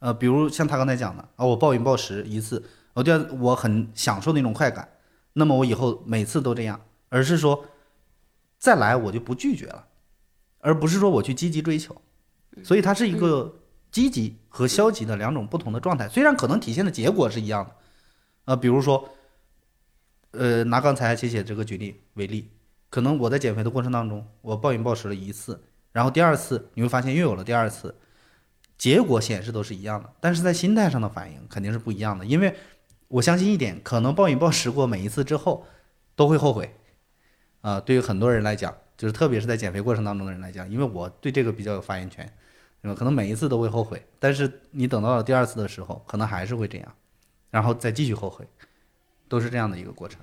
[0.00, 2.64] 呃，比如像他刚才讲的啊，我暴饮暴食一次，
[2.94, 4.88] 我第二我很享受那种快感，
[5.34, 7.64] 那么我以后每次都这样，而是说
[8.58, 9.86] 再来我就不拒绝了，
[10.58, 11.94] 而不是说我去积极追求，
[12.64, 13.60] 所以它是一个
[13.92, 17.70] 积极和消极的两种不同的状态，虽然可能体现的结果是一样的，
[18.46, 19.08] 呃，比如说。
[20.38, 22.48] 呃，拿刚才写写这个举例为例，
[22.90, 25.60] 可能我在减肥的过程当中，我暴饮暴食了一次，
[25.90, 27.94] 然后第二次你会发现又有了第二次，
[28.76, 32.54] 结果显示都是一样的，但是在心态上的反应肯定是不一样的，因为
[33.08, 35.66] 我相信一点，可能暴饮暴食过每一次之后
[36.14, 36.72] 都会后悔，
[37.62, 42.24] 啊、对于很多人来讲，就是特别是在减肥过程当中的人来讲，因为我对这个比较有发言权，
[42.80, 42.94] 对吧？
[42.96, 46.94] 可能每一次都会后悔，但是你等到了第二次的时候，可能还是会这样，
[47.50, 48.46] 然后再继续后悔，
[49.28, 50.20] 都是这样的一个过程。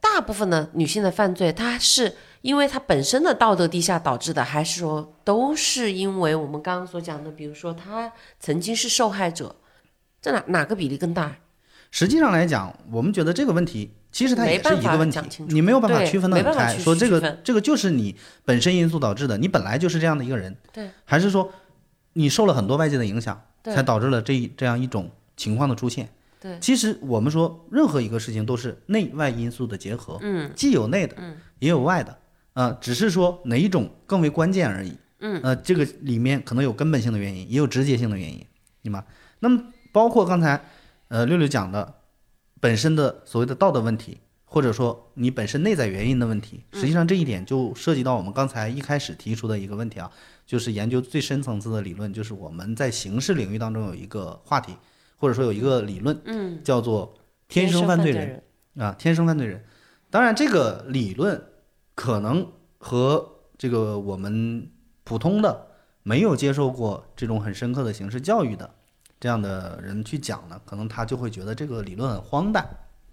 [0.00, 9.56] 大部分的女性的犯罪，她是因为她本身的道德低下导致的，还是说都是因为我们刚刚所讲的，比如说她曾经是受害者，
[10.20, 11.36] 这哪哪个比例更大？
[11.90, 21.50] 实际上来讲，我们觉得这个问题其实它也是一个问题你没有办法区分的很开，说这个这个就是你本身因素导致的，你本来就是这样的一个人，对，还是说
[22.12, 26.08] 你受了很多外界的影响，才导致了这一这样一种情况的出现？
[26.40, 26.58] 对。
[26.60, 31.16] 其实我们说任何一个事情都是内外因素的结合，嗯，既有内的，
[31.58, 32.18] 也有外的，
[32.52, 38.44] 啊、只是说哪一种更为关键而已，嗯，呃，这个里面可能有根本性的原因，也有直接性的原因，
[38.82, 39.04] 对吗？
[39.40, 39.62] 那么
[39.92, 40.64] 包括刚才
[41.08, 41.94] 呃六六讲的
[42.60, 50.10] 本身的所谓的道德问题，或者说你本身内在原因的问题，实际上这一点就涉及到我们刚才一开始提出的一个问题啊，
[50.46, 54.74] 就是研究最深层次的理论，就是我们在刑事领域当中有一个话题，
[55.18, 57.14] 或者说有一个理论，嗯，叫做
[57.48, 58.42] 天生犯罪人
[58.78, 59.62] 啊，天生犯罪人。
[60.10, 61.42] 当然，这个理论
[61.94, 64.70] 可能和这个我们
[65.04, 65.66] 普通的
[66.02, 68.70] 没有接受过这种很深刻的刑事教育的
[69.20, 72.66] 这样的人去讲呢，可能他就会觉得这个理论很荒诞。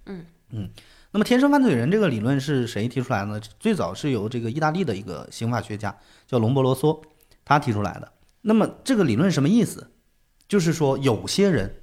[0.05, 0.69] 嗯嗯。
[1.11, 3.41] 那么，天生犯罪人这个理论是谁提出来的呢？
[3.59, 5.97] 最早是由这个意大利的一个刑法学家
[6.27, 7.01] 叫隆博罗梭，
[7.45, 8.11] 他提出来的。
[8.41, 9.91] 那么，这个理论什么意思？
[10.47, 11.73] 就是说，有些人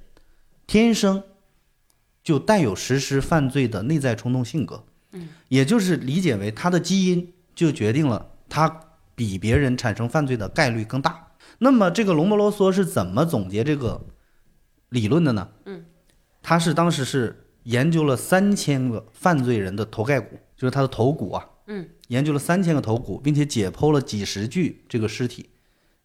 [0.73, 1.21] 天生
[2.23, 8.67] 就带有实施犯罪的内在冲动性格，嗯，也就是理解为他的基因就决定了他
[9.13, 11.27] 比别人产生犯罪的概率更大。
[11.59, 14.03] 那么这个龙博罗梭是怎么总结这个
[14.89, 15.47] 理论的呢？
[15.65, 15.85] 嗯，
[16.41, 25.51] 他是当时是研究了三千个犯罪人的头盖骨，就是他的头骨啊，嗯，研究了三千个头骨，并且解剖了几十具这个尸体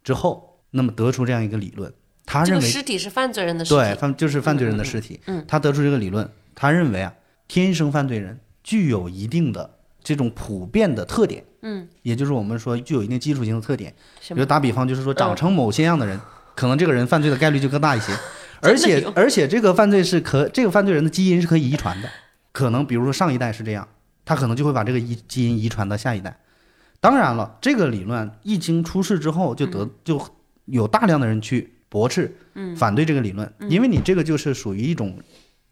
[0.05, 1.91] 之后，那么得出这样一个理论。
[2.31, 5.19] 他这个认为尸体是犯罪人的尸对，体，犯就是犯罪人的尸体。
[5.47, 7.11] 他得出这个理论，他认为啊，
[7.49, 13.95] 天生犯罪人具有一定的这种普遍的特点，嗯，也就是我们说具有一定基础性的特点。
[14.29, 16.21] 比如打比方，就是说嗯长成某些样的人，
[16.55, 18.13] 可能这个人犯罪的概率就更大一些。
[18.61, 22.11] 而且而且这个犯罪是可这个犯罪人的基因是可以遗传的，
[22.53, 23.89] 可能比如说上一代是这样，
[24.25, 26.39] 他可能就会把这个遗基因遗传到下一代。
[27.01, 30.29] 当然了，这个理论一经出世之后，就得、嗯就
[30.65, 32.35] 有大量的人去驳斥，
[32.77, 35.19] 反对这个理论，因为你这个就是属于一种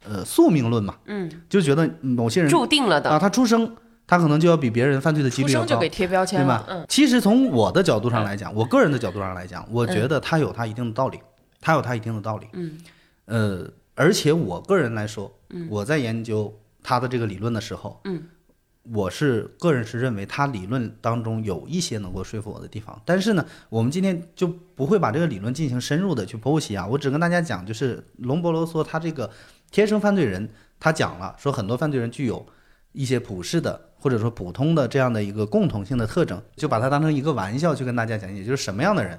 [0.04, 3.10] 呃宿命论嘛，嗯，就觉得某些人注定了的。
[3.10, 6.62] 啊，他出生他可能就要比别人犯罪的几率要高出生就给，贴标签对了。
[6.62, 6.86] 吧？
[6.88, 11.18] 其实从我的角度上来讲，我个人的角度上来讲，我觉得他有他一定的道理，
[11.60, 12.46] 他有他一定的道理。
[12.52, 12.78] 嗯，
[13.26, 15.32] 呃，而且我个人来说，
[15.68, 18.22] 我在研究他的这个理论的时候，嗯，
[18.92, 29.30] 我是个人是认为他理论当中有一些能够说服我的地方，但是呢，我们今天就不会把这个理论进行深入的去剖析啊，我只跟大家讲，就是隆博罗梭他这个
[29.70, 32.46] 天生犯罪人，他讲了说很多犯罪人具有
[32.92, 39.18] 一些普世的或者说普通的这样的一个共同性的特征，就把它当成一个玩笑去跟大家讲解，就是什么样的人。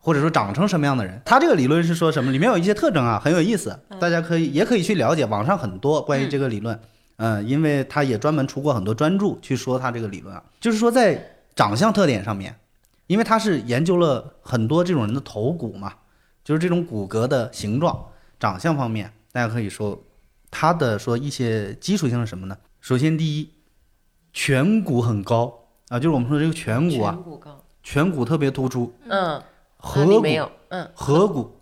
[0.00, 2.30] 或者说长成什么样的人，他这个理论是说什么？
[2.30, 6.78] 里面有一些特征啊，很有意思，大家可以也可以去了解，网上很多关于这个理论，
[7.44, 12.56] 因为他也专门出过很多专著去说他这个理论啊，就是说在长相特点上面，
[13.08, 15.92] 因为他是研究了很多这种人的头骨嘛，
[16.44, 18.06] 就是这种骨骼的形状、
[18.38, 20.00] 长相方面，大家可以说
[20.50, 22.56] 他的说一些基础性是什么呢？
[22.80, 23.50] 首先第一，
[24.32, 29.42] 颧骨很高啊，就是我们说这个颧骨啊，颧骨高，颧骨特别突出，嗯，
[29.78, 31.58] 颌骨没有，嗯，颌骨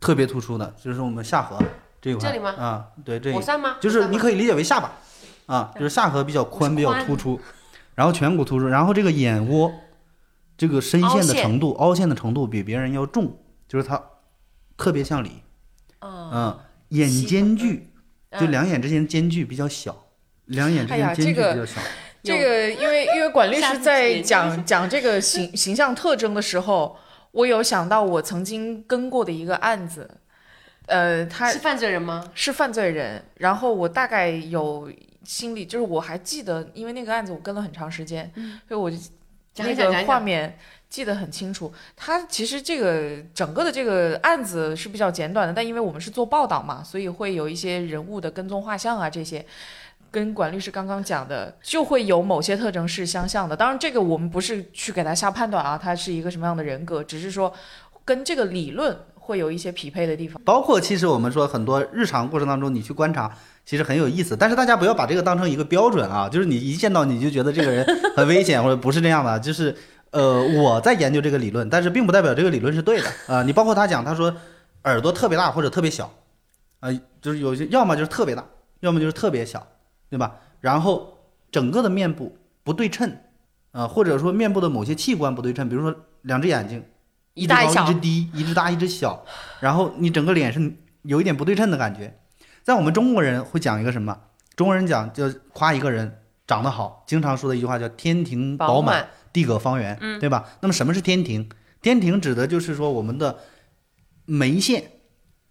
[0.00, 1.58] 特别突出的，就是我们下颌
[2.12, 2.28] 这块。
[2.28, 3.38] 这里吗啊，对，这里？
[3.80, 4.92] 就是你可以，理解为下巴，
[5.46, 7.40] 啊，就是下颌比较宽，比较突出，
[7.94, 9.72] 然后颧骨突出，然后这个眼窝
[10.56, 13.38] 这个深陷的程度、凹陷的程度比别人要重，
[13.68, 14.02] 就是它
[14.76, 15.42] 特别像里，
[16.00, 17.90] 哦，嗯，眼间距
[18.30, 19.94] 嗯就两眼之间间距比较小，
[20.46, 21.80] 两眼之间间距比较小。
[22.20, 26.96] 这个因为因为管律师在讲讲这个形形象特征的时候，
[27.30, 30.18] 我有想到我曾经跟过的一个案子，
[30.88, 32.28] 呃，他是犯罪人吗？
[32.34, 34.90] 是犯罪人，然后我大概有
[35.24, 38.30] 心里就是我还记得，因为那个案子我跟了很长时间，
[38.66, 38.96] 所以我就
[39.58, 40.58] 那个画面
[40.88, 41.72] 记得很清楚。
[41.94, 49.44] 他其实这个整个的这个案子是比较简短的，但因为我们是做报道嘛，所以会有一些人物的跟踪画像啊这些。
[50.10, 53.54] 跟管律师刚刚讲的，就会有某些特征是相像的。
[53.54, 57.52] 当然，这个我们不是去给他下判断啊，他是一个什么样的人格，只是说
[58.06, 60.40] 跟这个理论会有一些匹配的地方。
[60.42, 63.30] 包括其实我们说很多日常过程当中，你去观察，
[63.66, 64.34] 其实很有意思。
[64.34, 67.84] 但是大家不要把这个当成一个标准啊，就是你一见到你就觉得这个人
[68.16, 69.38] 很危险， 或者不是这样的。
[69.38, 69.76] 就是
[70.12, 74.34] 呃，我在研究这个理论，但是并不代表这个理论是对的 啊、你包括他讲，他说
[74.84, 76.10] 耳朵特别大或者特别小，
[76.80, 76.88] 啊、
[77.20, 78.42] 就是有些要么就是特别大，
[78.80, 79.66] 要么就是特别小，
[80.08, 80.36] 对吧？
[80.62, 81.18] 然后
[81.52, 83.14] 整个的面部不对称，
[83.72, 86.82] 啊、或者说面部的某些器官不对称，比如说两只眼睛。
[87.38, 89.24] 一只高一只低，一只大一只小，
[89.60, 90.72] 然后你整个脸是
[91.02, 92.18] 有一点不对称的感觉。
[92.62, 94.18] 在我们中国人会讲一个什么？
[94.56, 100.44] 中国人讲就夸一个人长得好，经常说的一句话叫“天庭饱满，满，地阁方圆”，嗯对吧？
[100.60, 101.48] 那么什么是天庭？
[101.80, 103.38] 天庭指的就是说我们的
[104.24, 104.90] 眉线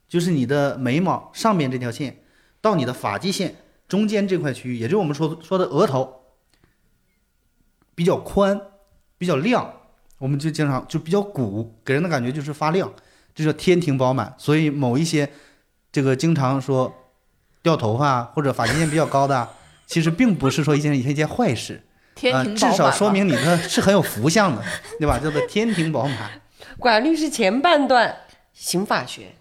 [0.10, 2.18] 就是你的眉毛上面这条线
[2.60, 3.56] 到你的发际线
[3.88, 6.24] 中间这块区域，也就是我们说说的额头，
[7.96, 8.60] 比较宽，
[9.18, 9.76] 比较亮，
[10.18, 12.91] 我们就经常就比较鼓，给人的感觉就是发亮，
[13.36, 14.34] 这叫天庭饱满。
[14.38, 15.30] 所以某一些
[15.91, 16.93] 这个经常说
[17.61, 19.47] 掉头发或者发际线比较高的，
[19.86, 21.76] 其实并不是说一件一件坏事。
[21.76, 24.63] 啊，天庭至少说明你的是很有福相的，
[24.97, 25.20] 对吧？
[25.20, 26.41] 叫做天庭饱满。
[26.80, 28.18] 管律师前半段
[28.53, 29.36] 刑法学、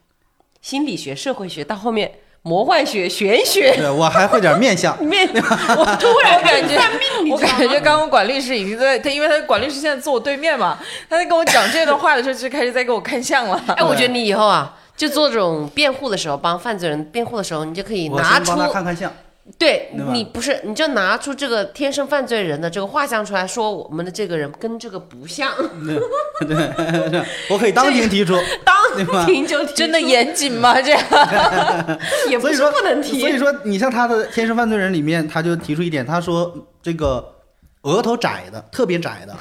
[0.60, 2.12] 心理学、社会学，到后面
[2.46, 6.80] 魔幻学、玄学，对我还会点面相， 面，我突然感觉
[7.28, 10.78] 我感觉刚刚管律师已经在他，因为他管律师现在坐我对面嘛，
[11.10, 13.60] 他在跟我讲这段话的时候就开始在给我看相了。
[13.76, 19.12] 哎，我觉得你以后啊，就做这种辩护的时候，帮犯罪人辩护的时候，你就可以拿出我帮他看看相。
[19.58, 25.50] 对你不是，你就拿出这个天生犯罪人的这个画像出来说，我们的这个人跟这个不像，
[26.46, 28.34] 对我可以当庭提出，
[28.66, 30.80] 当庭就提出真的严谨吗？
[30.82, 31.00] 这样
[32.28, 33.20] 也不是不能提。
[33.20, 37.34] 所以说，你像他的《天生犯罪人》里面，他就提出一点，他说这个
[37.82, 39.36] 额头窄的，特别窄的，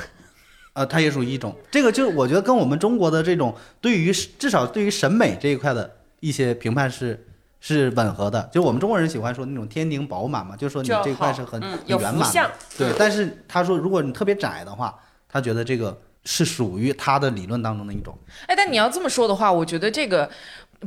[0.73, 1.55] 呃，他也属于一种。
[1.71, 5.89] 这个就是我觉得跟我们中国的这种对于至少对于审美这一块的
[6.19, 7.25] 一些评判是
[7.67, 8.47] 是吻合的。
[8.51, 12.31] 就我们中国人喜欢说那种天庭饱满嘛，就说你就这块是很圆满。
[12.77, 14.95] 对，但是他说如果你特别窄的话，
[15.27, 18.15] 他觉得这个是属于他的理论当中的一种。
[18.45, 20.29] 哎，但你要这么说的话，我觉得这个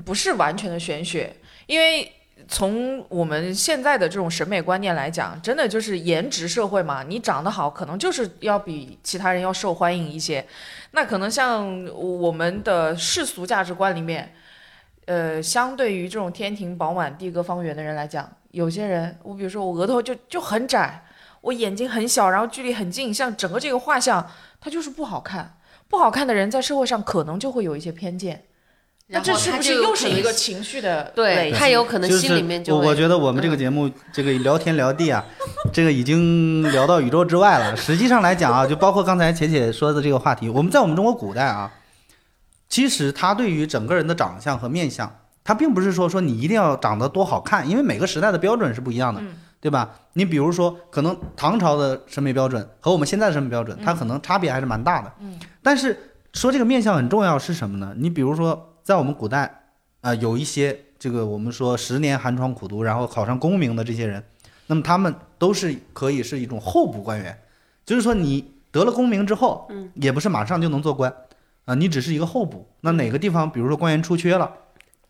[0.05, 1.35] 不是完全的玄学，
[1.67, 2.13] 因为
[2.47, 10.47] 从我们现在的这种审美观念来讲，真的就是颜值社会嘛，你长得好，可能就是要比其他人要受欢迎一些。
[10.93, 14.33] 那可能像我们的世俗价值观里面，
[15.09, 21.03] 呃，相对于这种天庭饱满、地阁方圆的人来讲，有些人，我比如说我额头就就很窄，
[21.41, 24.25] 我眼睛很小，然后距离很近，像整个这个画像，
[24.61, 25.55] 它就是不好看。
[25.89, 28.45] 不好看的人在社会上可能就会有一些偏见，
[29.07, 35.25] 那这是不是又是一个情绪的对他有可能心里面就我我觉得我们这个节目、这个聊天聊地啊，
[35.73, 37.75] 这个已经聊到宇宙之外了。
[37.75, 41.73] 实际上来讲啊，就包括刚才浅浅说的这个话题，我们在我们中国古代啊，
[42.69, 45.11] 其实他对于整个人的长相和面相，
[45.43, 49.23] 他并不是说说你一定要长得多好看，因为每个时代的标准是不一样的，
[49.61, 49.91] 对吧？
[50.13, 55.13] 你比如说，可能唐朝的审美标准和我们现在的审美标准，它可能差别还是蛮大的。
[55.21, 55.99] 嗯，但是
[56.35, 57.95] 说这个面相很重要是什么呢？
[57.97, 59.63] 你比如说，在我们古代，
[60.03, 64.23] 啊，有一些这个我们说十年寒窗苦读，然后考上功名的这些人，
[64.67, 67.37] 那么他们都是可以是一种候补官员，
[67.87, 71.13] 就是说你得了功名之后，嗯，也不是马上就能做官，
[71.69, 72.67] 啊，你只是一个候补。
[72.81, 74.51] 那哪个地方，比如说官员出缺了，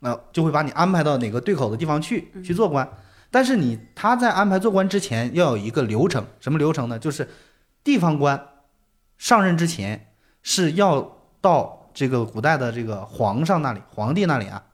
[0.00, 2.88] 那、就会把你安排到哪个对口的地方去去做官。
[3.30, 6.98] 但是你他在安排做官之前要有一个流程，什么流程呢？
[6.98, 7.28] 就是
[7.84, 8.48] 地方官
[9.18, 14.64] 上任之前是要到这个古代的这个皇上那里、皇帝那里啊，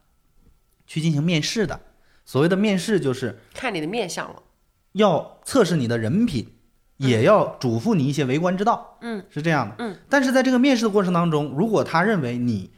[0.86, 1.78] 去进行面试的。
[2.24, 4.42] 所谓的面试，就是看你的面相了。
[4.92, 6.54] 要测试你的人品，
[6.96, 8.98] 也要嘱咐你一些为官之道。
[9.00, 9.74] 嗯，是这样的。
[9.78, 12.70] 嗯，但是在这个面试的过程当中，如果他认为你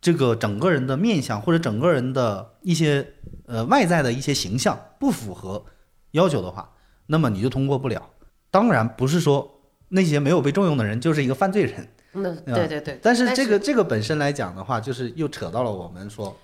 [0.00, 3.14] 这个整个人的面相或者整个人的一些
[3.46, 5.64] 呃外在的一些形象不符合
[6.12, 6.70] 要求的话，
[7.06, 8.10] 那么你就通过不了。
[8.50, 16.34] 当然不是说那些没有被重用的人就是一个犯罪人，嗯对对对对，但是这个这个本身来讲的话，就是又扯到了我们说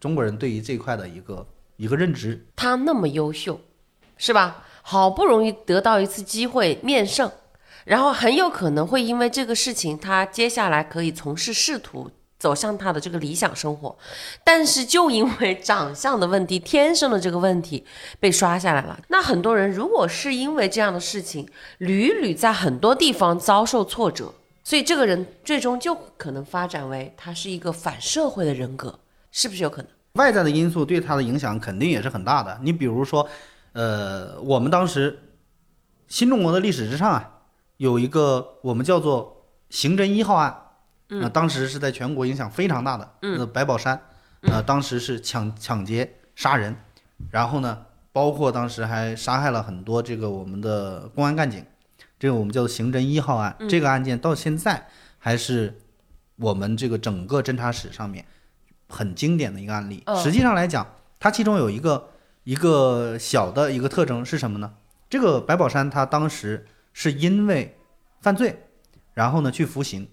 [0.00, 2.44] 中国人对于这一块的一个一个认知。
[2.56, 3.58] 他那么优秀，
[4.16, 4.64] 是吧？
[4.86, 7.32] 好不容易得到一次机会面圣，
[7.86, 13.96] 然后很有可能会因为这个事情，他接下来可以从事仕途，走向他的这个理想生活。
[14.44, 17.82] 但是就因为长相的问题，天生的这个问题
[18.20, 19.00] 被刷下来了。
[19.08, 28.98] 那很多人如果是因为这样的事情，屡屡在很多地方遭受挫折，所以这个人最终就可能发展为他是一个反社会的人格，
[29.32, 29.90] 是不是有可能？
[30.14, 32.56] 外在的因素对他的影响肯定也是很大的。
[32.62, 33.26] 你比如说，
[33.74, 35.18] 呃，我们当时
[36.08, 37.40] 新中国的历史之上啊，
[37.76, 40.56] 有一个我们叫做刑侦一号案，
[41.08, 43.14] 呃，当时是在全国影响非常大的。
[43.22, 44.00] 嗯，白宝山，
[44.42, 46.76] 呃，当时是抢抢劫杀人，
[47.30, 51.66] 然后呢，包括当时还杀害了很多这个我们的公安干警，
[52.18, 53.56] 这个我们叫做刑侦一号案。
[53.68, 54.86] 这个案件到现在
[55.18, 55.80] 还是
[56.36, 58.24] 我们这个整个侦查史上面
[58.88, 60.04] 很经典的一个案例。
[60.06, 60.86] 嗯实际上来讲，
[61.18, 62.10] 它其中有一个
[62.44, 64.74] 一个小的一个特征是什么呢？
[65.10, 67.76] 这个白宝山他当时是因为
[68.20, 68.64] 犯罪，
[69.12, 70.08] 然后呢去服刑，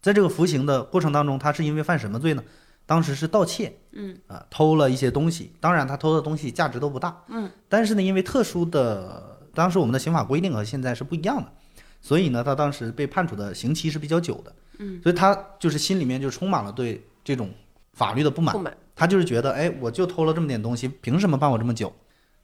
[0.00, 2.42] 在这个服刑的过程当中，他是因为犯什么罪呢？
[2.84, 11.52] 当时是盗窃，嗯，啊、偷了一些东西，当然他偷的东西价值都不大，嗯，但是呢，因为特殊的当时我们的刑法规定和现在是不一样的，
[12.00, 17.50] 所以呢，他当时被判处的刑期是比较久的，嗯，所以他就是心里面就充满了对这种
[17.92, 18.52] 法律的不满。
[18.52, 21.92] 不，满，他就是觉得，哎，我就偷了这么点东西，凭什么判我这么久？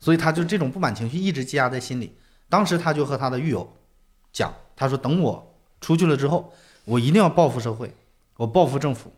[0.00, 2.16] 所以他就这种不满情绪一直积压在心里。
[2.48, 3.68] 当时他就和他的狱友
[4.32, 6.52] 讲，他说等我出去了之后，
[6.84, 7.92] 我一定要报复社会，
[8.36, 9.12] 我报复政府。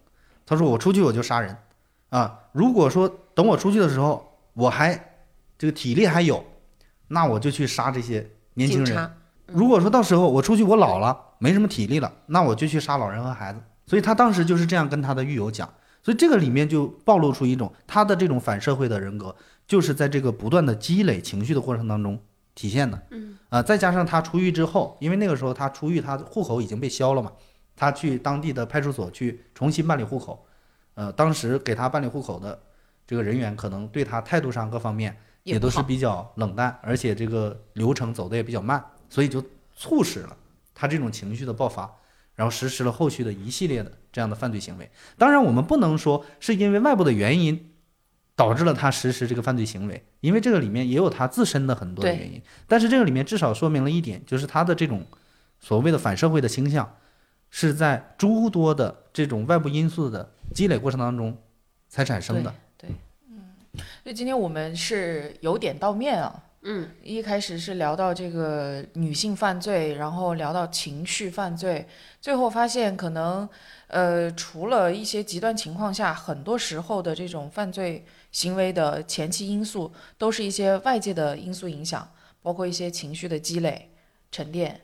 [0.46, 1.56] 他说我出去我就杀人，
[2.08, 5.14] 啊，如果说等我出去的时候我还
[5.58, 6.44] 这个体力还有，
[7.08, 9.10] 那我就去杀这些年轻人。
[9.46, 13.60] 如果说到时候我出去我老了没什么体力了，那我就去杀老人和孩子。
[13.86, 15.68] 所以他当时就是这样跟他的狱友讲。
[16.02, 19.34] 所以这个里面就暴露出一种他的这种反社会的人格，
[19.66, 22.18] 就是在这个不断的积累情绪的过程当中
[22.54, 23.02] 体现的。
[23.10, 27.30] 嗯，啊，再加上他出狱之后，因为那个时候他出狱，他户口已经被销了嘛，
[27.76, 30.46] 他去当地的派出所去重新办理户口。
[30.94, 32.58] 呃，当时给他办理户口的
[33.06, 39.42] 这个人员，可能对他态度上各方面也都是比较冷淡，而且这个流程走的也比较慢，所以就
[39.74, 40.36] 促使了
[40.74, 41.90] 他这种情绪的爆发，
[42.40, 44.90] 然后实施了后续的一系列的这样的犯罪行为。
[45.18, 47.70] 当然，我们不能说是因为外部的原因
[48.34, 52.40] 导致了他实施这个犯罪行为，因为这个里面也有他自身的很多的原因。
[52.66, 55.04] 但是这个里面至少说明了一点，就是他的这种
[55.58, 56.96] 所谓的反社会的倾向，
[57.50, 61.36] 是在诸多的这种外部因素的积累过程当中
[61.90, 62.54] 才产生的。
[62.78, 62.96] 对，对，
[63.28, 63.52] 嗯，
[64.02, 71.88] 所以今天我们是由点到面啊，嗯，一开始是聊到这个女性犯罪，然后聊到情绪犯罪，
[72.20, 73.48] 最后发现可能，
[73.86, 82.06] 呃，除了一些极端情况下，很多时候的这种犯罪行为的前期因素，都是一些外界的因素影响，
[82.42, 83.90] 包括一些情绪的积累、
[84.30, 84.82] 沉淀，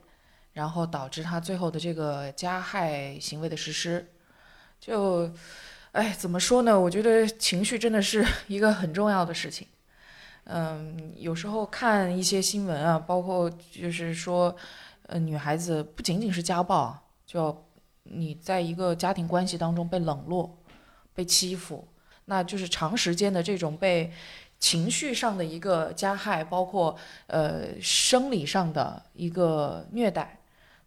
[0.54, 4.10] 然后导致他最后的这个加害行为的实施。
[4.80, 5.30] 就，
[5.92, 6.80] 哎，怎么说呢？
[6.80, 9.66] 我觉得情绪真的是一个很重要的事情。
[10.48, 14.54] 嗯，有时候看一些新闻啊，包括就是说，
[15.06, 17.64] 呃，女孩子不仅仅是家暴啊，就
[18.04, 20.56] 你在一个家庭关系当中被冷落、
[21.12, 21.88] 被欺负，
[22.26, 24.12] 那就是长时间的这种被
[24.60, 30.38] 情绪上的一个加害，包括呃生理上的一个虐待，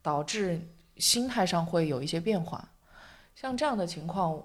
[0.02, 0.62] 导致
[0.96, 2.66] 心态上会有一些变化。
[3.36, 4.42] 像这样的情况，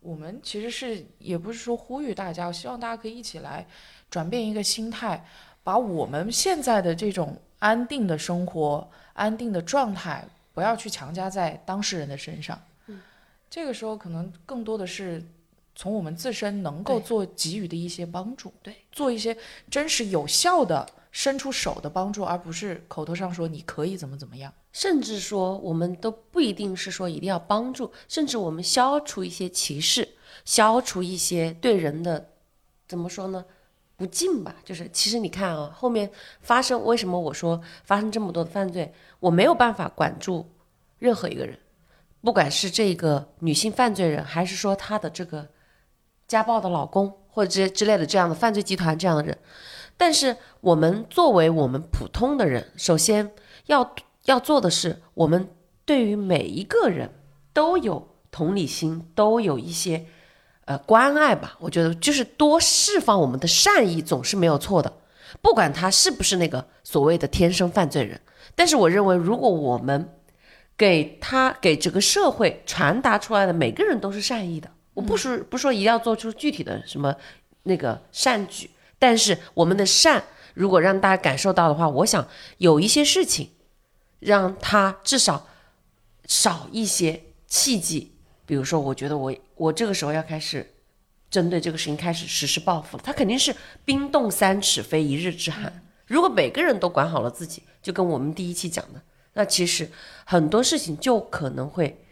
[0.00, 3.66] 我们其实是也不是说呼吁大家，希望大家可以一起来
[4.10, 5.24] 转变一个心态，
[5.62, 12.60] 把我们现在的这种安定的生活、安定的状态，不要去强加在当事人的身上。
[13.48, 15.24] 这个时候可能更多的是
[15.74, 19.36] 从我们自身能够做给予的一些帮助，对，做一些
[19.70, 24.52] 真实有效的伸出手的帮助，而不是口头上说你可以怎么怎么样。
[24.72, 30.08] 甚至说我们都不一定是说一定要帮助，甚至我们消除一些歧视，
[30.44, 32.28] 消除一些对人的
[32.86, 33.44] 怎么说呢？
[34.00, 40.50] 不敬吧，就是其实你看啊，后面发生为什么我说发生这么多的犯罪，我没有办法管住
[40.98, 41.58] 任何一个人，
[42.22, 45.50] 不管是这个女性犯罪人，还是说她的这个
[46.26, 49.36] 家暴的老公或者之之类的这样的犯罪集团这样的人，
[49.98, 53.34] 但是我们作为我们普通的人，首先
[53.66, 53.94] 要
[54.24, 55.50] 要做的是，我们
[55.84, 57.12] 对于每一个人
[57.52, 60.06] 都有同理心，都有一些
[60.70, 61.56] 呃关爱吧。
[61.58, 64.92] 我觉得就是多释放我们的善意，总是没有错的。
[65.42, 68.20] 不管他是不是那个所谓的天生犯罪人，
[68.54, 70.08] 但是我认为，如果我们
[70.76, 77.14] 给他给这个社会传达出来的每个人都是善意的，我不是不说一定要做出具体的什么
[77.64, 80.22] 那个善举，但是我们的善
[80.54, 82.26] 如果让大家感受到的话，我想
[82.58, 83.50] 有一些事情
[84.20, 85.46] 让他至少
[86.26, 88.12] 少一些契机，
[88.50, 90.66] 比如说，我觉得我我这个时候要开始
[91.30, 95.72] 针对这个事情开始实施报复了，他肯定是冰冻三尺非一日之寒。
[96.06, 99.00] 如果每个人都管好了自己，就跟我们第一期讲的，
[99.34, 99.88] 那其实
[100.24, 102.04] 很多事情就可能会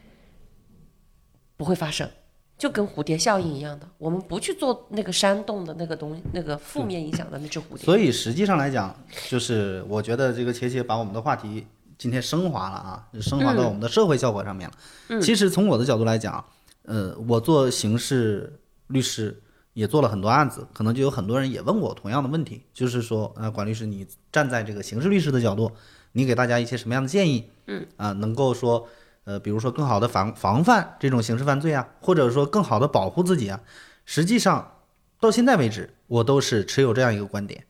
[1.56, 2.08] 不会发生，
[2.56, 7.78] 就跟蝴蝶效应一样的，我们不去做那个煽动的那个东西，那个负面影响的那只蝴蝶。
[7.78, 8.96] 所以实际上来讲，
[9.28, 11.66] 就是我觉得这个切切把我们的话题
[11.98, 15.20] 今天升华了啊，就升华到我们的社会效果上面了。
[15.20, 16.42] 其实从我的角度来讲，
[16.84, 19.42] 呃，我做刑事律师
[19.72, 25.72] 也做了很多案子，可能就有很多人也问我同样的问题，就是说，呃，管律师，你站在这个刑事律师的角度，
[26.12, 27.50] 你给大家一些什么样的建议？
[27.66, 28.88] 嗯，啊，能够说，
[29.24, 33.60] 呃，比如说更好的防防范这种刑事犯罪啊，或者说更好的保护自己啊。
[34.04, 34.74] 实际上，
[35.20, 37.64] 到现在为止，我都是持有这样一个观点。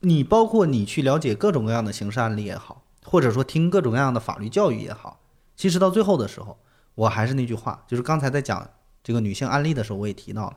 [0.00, 5.20] 你包括你去了解各种各样的刑事案例也好，或者说听各种各样的法律教育也好，
[5.56, 6.58] 其实到最后的时候，
[6.94, 8.68] 我还是那句话，就是刚才在讲
[9.02, 10.56] 这个女性案例的时候，我也提到了，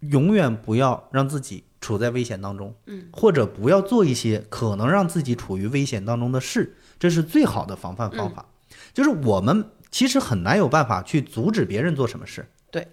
[0.00, 8.46] 永远不要让自己处在危险当中，嗯，或者不要做一些可能让自己处于危险当中的事，这是最好的防范方法。
[8.92, 12.86] 就是我们其实很难有办法去阻止别人做什么事，对，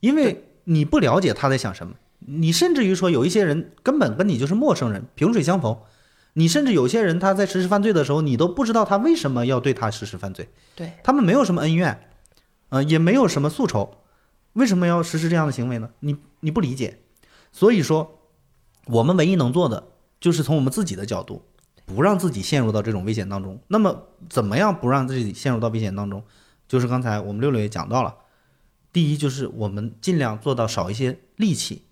[0.00, 5.76] 因为你不了解他在想什么，你甚至于说有一些人根本跟你就是陌生人，萍水相逢。
[6.34, 12.08] 你甚至有些人他在实施犯罪的时候，你都不知道他为什么要对他实施犯罪，对，他们没有什么恩怨，
[12.68, 13.98] 呃，也没有什么诉求，
[14.52, 15.90] 为什么要实施这样的行为呢？
[16.00, 17.00] 你你不理解，
[17.50, 18.20] 所以说，
[18.86, 19.88] 我们唯一能做的
[20.20, 21.42] 就是从我们自己的角度，
[21.86, 23.60] 不让自己陷入到这种危险当中。
[23.68, 26.24] 那么，怎么样不让自己陷入到危险当中？
[26.66, 28.14] 就是刚才我们六六也讲到了，
[28.92, 31.84] 第一就是我们尽量做到少一些戾气，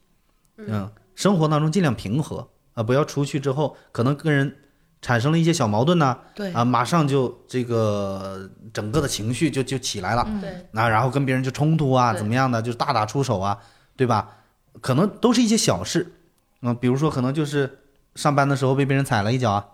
[0.57, 4.57] 嗯，生活当中尽量平和啊、不要出去之后可能跟人
[5.01, 10.51] 产生了一些小矛盾呐、对啊，马上就这个整个的情绪就就起来了，对
[10.81, 13.59] 啊，然后跟别人就冲突啊，怎么样的，就大打出手啊，
[13.97, 14.37] 对吧？
[14.81, 16.13] 可能都是一些小事，
[16.63, 17.81] 嗯、比如说可能就是
[18.15, 19.67] 上班的时候被别人踩了一脚啊，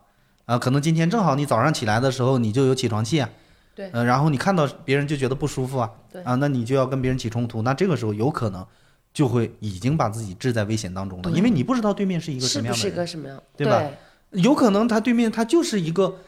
[0.46, 3.28] 啊，可能今天正好你早上起来的时候你就有起床气啊，
[3.74, 8.66] 对呃，然后你看到别人就觉得不舒服啊，对啊，那你就要跟别人起冲突，那这个时候有可能
[9.18, 13.42] 就会已经把自己置在危险当中了，因为你不知道对面是一个什么样的人，个什么样？
[13.56, 13.82] 对吧？
[14.30, 16.18] 有可能他对面他就是一个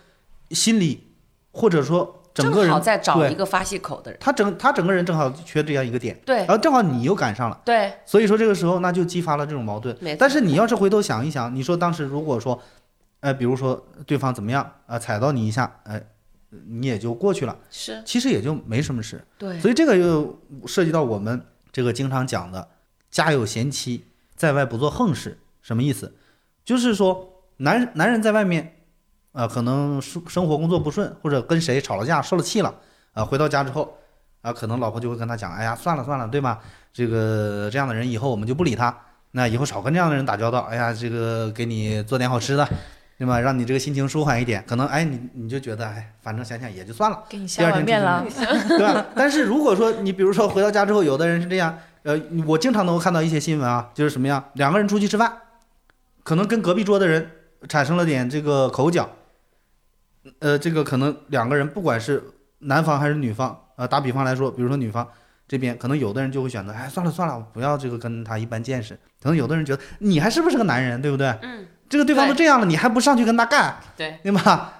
[0.50, 1.12] 心理
[1.52, 3.30] 或者说整个人正好在找对。
[3.30, 4.18] 一个发泄口的人。
[4.20, 6.38] 他整他整个人正好缺这样一个点，对。
[6.38, 9.96] 然后正好你又赶上了，对，所以说这个时候那就激发了这种矛盾。
[10.18, 12.60] 但是你要是回头想一想，你说当时如果说，
[13.20, 16.02] 呃，比如说对方怎么样啊、踩到你一下，哎、
[16.66, 19.24] 你也就过去了，是，其实也就没什么事。
[19.38, 20.36] 对，所以这个又
[20.66, 22.66] 涉及到我们这个经常讲的
[23.10, 24.04] “家有贤妻，
[24.36, 26.14] 在外不做横事”，什么意思？
[26.64, 28.76] 就是说男男人在外面，
[29.32, 32.74] 啊、可能生生活工作不顺，或者跟谁吵了架，受了气了，
[33.12, 33.96] 啊、回到家之后，
[34.42, 36.60] 啊、可能老婆就会跟他讲，哎呀，算了算了，对吧？
[36.92, 38.96] 这个这样的人以后我们就不理他，
[39.32, 40.60] 那以后少跟这样的人打交道。
[40.62, 42.68] 哎呀，这个给你做点好吃的，
[43.18, 43.38] 对吧？
[43.38, 44.64] 让你这个心情舒缓一点。
[44.66, 47.22] 可能哎，你你就觉得哎，反正想想也就算了。
[47.28, 48.24] 给你下碗面了，
[48.68, 49.06] 对吧？
[49.14, 55.32] 但是如果说你比如说回到家之后，有的人是这样，呃，我经常能够看到一些新闻啊，就是什么样，两个人出去吃饭，
[56.22, 57.30] 可能跟隔壁桌的人
[57.68, 59.08] 产生了点这个口角，
[60.38, 62.22] 呃，这个可能两个人不管是
[62.60, 65.06] 男方还是女方，呃，打比方来说，比如说女方
[65.46, 68.94] 这边，可能有的人就会选择，哎，算了算了，我不要这个跟他一般见识。
[69.22, 71.28] 可能有的人觉得你还是不是个男人，对不对？
[71.42, 74.74] 嗯，这个对方都这样了，你还不上去跟他干，对，对吧？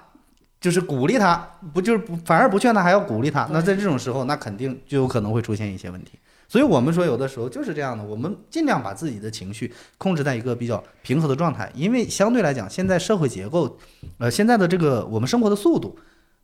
[0.59, 1.35] 就是鼓励他，
[1.73, 3.47] 不就是不反而不劝他，还要鼓励他。
[3.51, 6.19] 那在这种时候，那肯定就有可能会出现一些问题。
[6.51, 13.77] 所以我们说，有的时候就是这样的，我们尽量把自己的情绪控制在一个比较平和的状态，因为相对来讲，现在社会结构，
[14.17, 15.97] 呃，现在的这个我们生活的速度，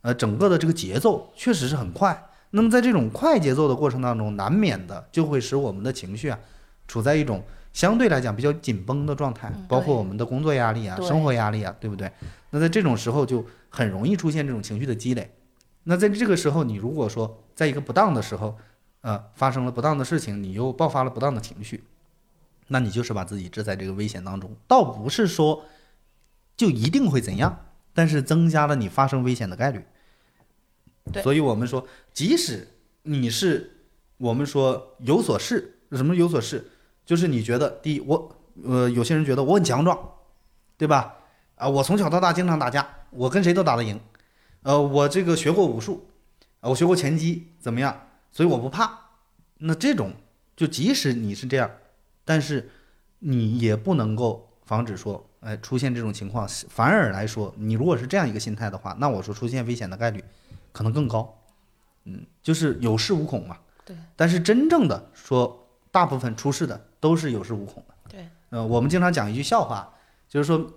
[0.04, 2.24] 呃，整个的这个节奏确实是很快。
[2.52, 6.40] 那么在这种快节奏的过程当中，难免的就会使我们的情绪啊，
[6.88, 7.44] 处在一种
[7.74, 12.10] 相对来讲比较紧绷的状态，包括我们的工作压力啊、生活压力啊，对不对？
[12.52, 15.30] 那在这种时候就很容易出现这种情绪的积累。
[15.84, 18.58] 那在这个时候，你如果说在一个不当的时候，
[19.02, 21.84] 呃，发生了不当的事情，你又爆发了不当的情绪，
[22.68, 25.66] 那你就是把自己置在这个危险当中，倒不是说
[26.58, 29.86] 就一定会怎样，但是增加了你发生危险的概率。
[31.14, 32.68] 对所以我们说，即使
[33.04, 33.86] 你是
[34.18, 36.70] 我们说有所事，什么有所事，
[37.06, 39.98] 就是你觉得第一，我呃，有些人觉得我很强壮，
[40.76, 41.16] 对吧？
[41.56, 44.00] 啊，我从小到大经常打架，我跟谁都打得赢，
[44.64, 46.10] 呃，我这个学过武术，
[46.60, 48.07] 啊，我学过拳击，怎么样？
[48.32, 49.00] 所以我不怕。
[49.60, 50.14] 那这种，
[50.56, 51.70] 就即使你是这样，
[52.24, 52.70] 但是
[53.20, 56.48] 你也不能够防止说，哎，出现这种情况。
[56.70, 60.24] 反而来说，你如果是这样一个心态的话，那我说出现危险的概率
[60.72, 61.42] 可能更高。
[62.06, 63.58] 嗯，就是有恃无恐嘛。
[63.84, 63.96] 对。
[64.16, 67.96] 但是真正的说，大部分出事的都是有恃无恐的。
[68.10, 68.28] 对。
[68.50, 69.92] 呃，我们经常讲一句笑话，
[70.30, 70.72] 就是说，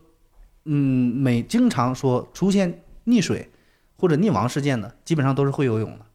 [0.65, 3.51] 嗯，每经常说出现溺水
[3.97, 6.07] 或者溺亡事件的，基本上都是会游泳的。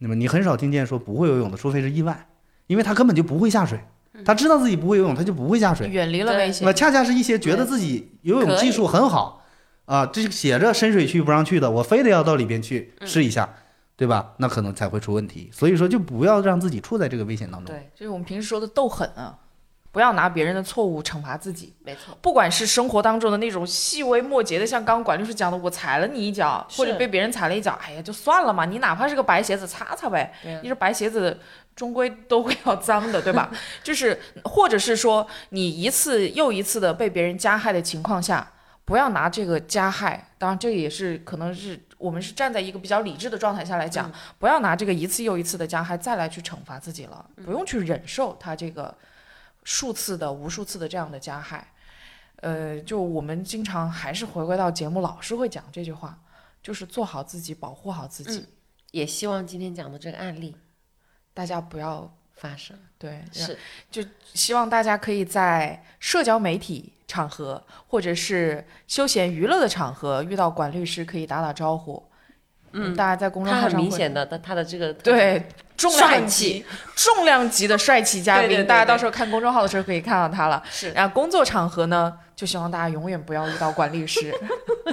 [0.00, 2.26] 那么你很少听见说不会游泳的，除非是意外，
[2.66, 3.78] 因为他根本就不会下水，
[4.24, 5.86] 他知道自己不会游泳，他就不会下水。
[5.86, 6.72] 远离了危险那。
[6.72, 9.44] 恰恰是一些觉得自己游泳技术很好
[9.84, 13.48] 啊，这写着深水区不让去的，我非得要到里边去试一下，
[13.96, 14.32] 对吧？
[14.38, 15.50] 那可能才会出问题。
[15.52, 17.74] 所以说，就不要让自己处在这个危险当中。
[17.74, 19.36] 对，就是我们平时说的斗狠啊，
[19.92, 21.74] 不要拿别人的错误惩罚自己。
[21.84, 31.38] 没错，不管是生活当中的那种细微末节的，像刚刚管律师讲的，我踩了你一脚，或者被别人踩了一脚，哎呀，就算了嘛，你哪怕是个白鞋子擦擦呗，你这白鞋子
[31.74, 33.50] 终归都会要脏的，对吧？
[33.82, 38.52] 就是或者是说你一次又一次的被别人加害的情况下，
[38.84, 48.94] 不要拿这个加害，当然这也是可能是我们是站在一个比较理智的状态下来讲，不要拿这个一次又一次的加害再来去惩罚自己了，不用去忍受他这个
[49.70, 51.64] 数次的、无数次的这样的加害。
[52.42, 56.18] 呃，就我们经常还是回归到节目，老是会讲这句话，
[56.60, 58.44] 就是做好自己，保护好自己，
[58.90, 60.56] 也希望今天讲的这个案例，
[61.32, 63.56] 大家不要发生，对，是
[63.92, 64.02] 就
[64.34, 72.02] 希望大家可以在社交媒体场合或者是休闲娱乐的场合遇到管律师，可以打打招呼。
[72.72, 75.46] 嗯，大家在公众很号上会明显的，他他的这个对
[75.80, 76.62] 重量级、
[76.94, 80.62] 重量级的帅气嘉宾，对对对对大家到时候看公众号的时候可以看到他了。
[80.70, 84.30] 是然后工作场合呢，就希望大家永远不要遇到管律师。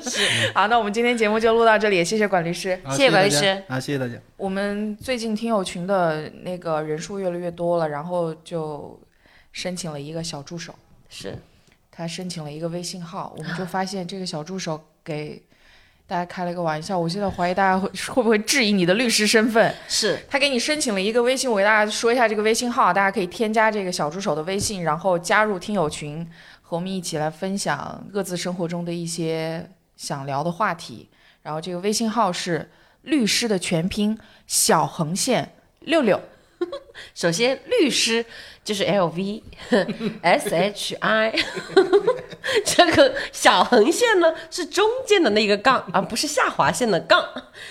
[0.01, 0.21] 是，
[0.55, 2.79] 好，那我们今天节目就录到这里，谢谢管律师。
[2.85, 4.13] 好谢谢管律师啊，谢谢大家。
[4.37, 8.97] 我们最近听友群的那个人数越来越多了，然后就
[9.51, 10.73] 申请了一个小助手。
[11.09, 11.37] 是
[11.91, 15.41] 他申请了一个微信号，我们就发现这个小助手给
[16.07, 16.97] 大家开了个玩笑。
[16.97, 19.75] 我现在怀疑大家会会不会质疑你的律师身份？
[19.89, 26.25] 是他给你申请了一个微信，我给大家说一下这个微信号，大家可以添加这个小助手的微信，然后加入听友群，
[26.61, 31.09] 和我们一起来分享各自生活中的一些想聊的话题。
[31.43, 32.71] 然后这个微信号是
[33.01, 34.17] 律师的全拼
[34.47, 36.21] 小横线六六。
[37.13, 38.25] 首先律师
[38.63, 39.43] 就是 L V
[40.21, 41.33] S H I，
[42.65, 47.23] 这个小横线呢是中间的那个杠，而不是下划线的杠，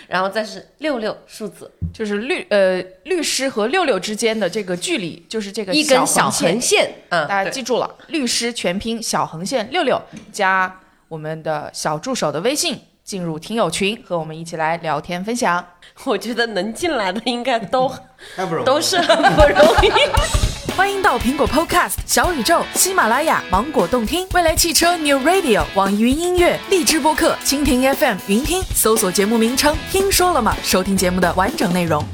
[0.09, 10.01] 然后再是六六数字，就是律呃律师和六六之间的这个距离，就是这个一根小横线，嗯，大家记住了，律师全拼小横线六六
[10.33, 15.65] 加我们的小助手的微信，进入听友群，和我们一起来聊天分享。
[16.05, 17.89] 我觉得能进来的应该都
[18.37, 19.91] 太不容都是很不容易。
[20.77, 32.05] 欢迎到苹果 Podcast、小宇宙、喜马拉雅、芒果动听、未来汽车 New Radio、网易云音乐、荔枝播客、蜻蜓 FM、云听，搜索节目名称“听说了吗”，收听节目的完整内容。